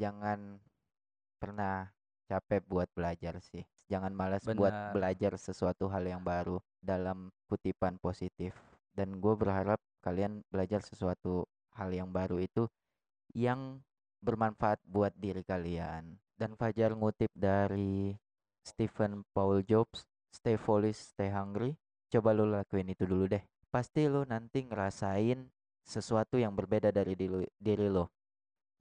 jangan 0.01 0.57
pernah 1.37 1.93
capek 2.33 2.65
buat 2.65 2.89
belajar 2.97 3.37
sih. 3.45 3.63
Jangan 3.93 4.17
malas 4.17 4.41
buat 4.49 4.73
belajar 4.97 5.37
sesuatu 5.37 5.85
hal 5.93 6.09
yang 6.09 6.25
baru 6.25 6.57
dalam 6.81 7.29
kutipan 7.45 8.01
positif. 8.01 8.57
Dan 8.93 9.19
gue 9.19 9.35
berharap 9.37 9.81
kalian 10.05 10.45
belajar 10.53 10.85
sesuatu 10.85 11.49
hal 11.77 11.89
yang 11.93 12.13
baru 12.13 12.37
itu 12.41 12.69
yang 13.33 13.81
bermanfaat 14.21 14.79
buat 14.85 15.13
diri 15.17 15.43
kalian. 15.43 16.21
Dan 16.37 16.55
Fajar 16.55 16.93
ngutip 16.93 17.33
dari 17.33 18.13
Stephen 18.63 19.27
Paul 19.35 19.67
Jobs, 19.67 20.07
stay 20.31 20.55
foolish, 20.55 21.13
stay 21.13 21.29
hungry. 21.33 21.75
coba 22.13 22.37
lu 22.37 22.45
lakuin 22.45 22.93
itu 22.93 23.09
dulu 23.09 23.25
deh. 23.25 23.41
Pasti 23.73 24.05
lu 24.05 24.29
nanti 24.29 24.69
ngerasain 24.69 25.49
sesuatu 25.81 26.37
yang 26.37 26.53
berbeda 26.53 26.93
dari 26.93 27.17
diri, 27.17 27.49
diri 27.57 27.89
lu. 27.89 28.05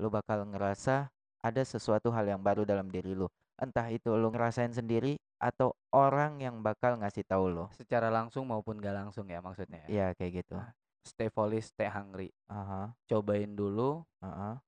Lu 0.04 0.12
bakal 0.12 0.44
ngerasa 0.52 1.08
ada 1.40 1.62
sesuatu 1.64 2.12
hal 2.12 2.28
yang 2.28 2.44
baru 2.44 2.68
dalam 2.68 2.92
diri 2.92 3.16
lu. 3.16 3.32
Entah 3.62 3.94
itu 3.94 4.10
lu 4.18 4.34
ngerasain 4.34 4.74
sendiri 4.74 5.22
atau 5.38 5.78
orang 5.94 6.42
yang 6.42 6.66
bakal 6.66 6.98
ngasih 6.98 7.22
tahu 7.22 7.46
lo. 7.54 7.66
Secara 7.78 8.10
langsung 8.10 8.50
maupun 8.50 8.82
gak 8.82 8.98
langsung 8.98 9.30
ya 9.30 9.38
maksudnya. 9.38 9.86
ya. 9.86 9.90
Iya 9.90 10.08
kayak 10.18 10.32
gitu. 10.42 10.58
Nah. 10.58 10.74
Stay 11.02 11.30
foolish, 11.30 11.70
stay 11.74 11.90
hungry. 11.90 12.30
Aha, 12.46 12.94
Cobain 13.10 13.58
dulu, 13.58 14.06
aha. 14.22 14.62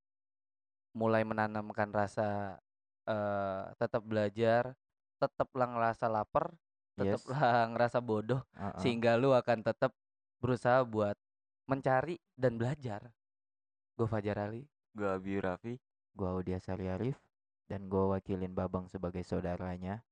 mulai 0.94 1.22
menanamkan 1.22 1.90
rasa 1.90 2.58
eh 3.06 3.66
tetap 3.78 4.02
belajar, 4.02 4.74
tetaplah 5.22 5.70
ngerasa 5.70 6.10
lapar, 6.10 6.54
Yes. 6.98 7.22
tetaplah 7.22 7.38
ngerasa 7.74 7.98
bodoh, 8.02 8.42
aha. 8.54 8.78
sehingga 8.82 9.14
lu 9.18 9.34
akan 9.34 9.62
tetap 9.62 9.94
berusaha 10.42 10.82
buat 10.86 11.14
mencari 11.70 12.18
dan 12.34 12.58
belajar. 12.58 13.14
Gue 13.94 14.10
Fajar 14.10 14.38
Ali. 14.42 14.66
Gue 14.94 15.10
Abi 15.10 15.38
Raffi. 15.38 15.78
Gua 16.14 16.38
Audia 16.38 16.62
Sari 16.62 16.86
Arif 16.90 17.18
dan 17.68 17.88
gua 17.88 18.18
wakilin 18.18 18.56
Babang 18.56 18.88
sebagai 18.88 19.24
saudaranya. 19.28 20.04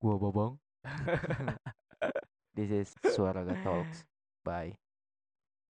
Gua 0.00 0.16
Babang. 0.16 0.56
This 2.58 2.74
is 2.74 2.90
Suara 3.14 3.46
Talks. 3.62 4.02
Bye. 4.42 4.87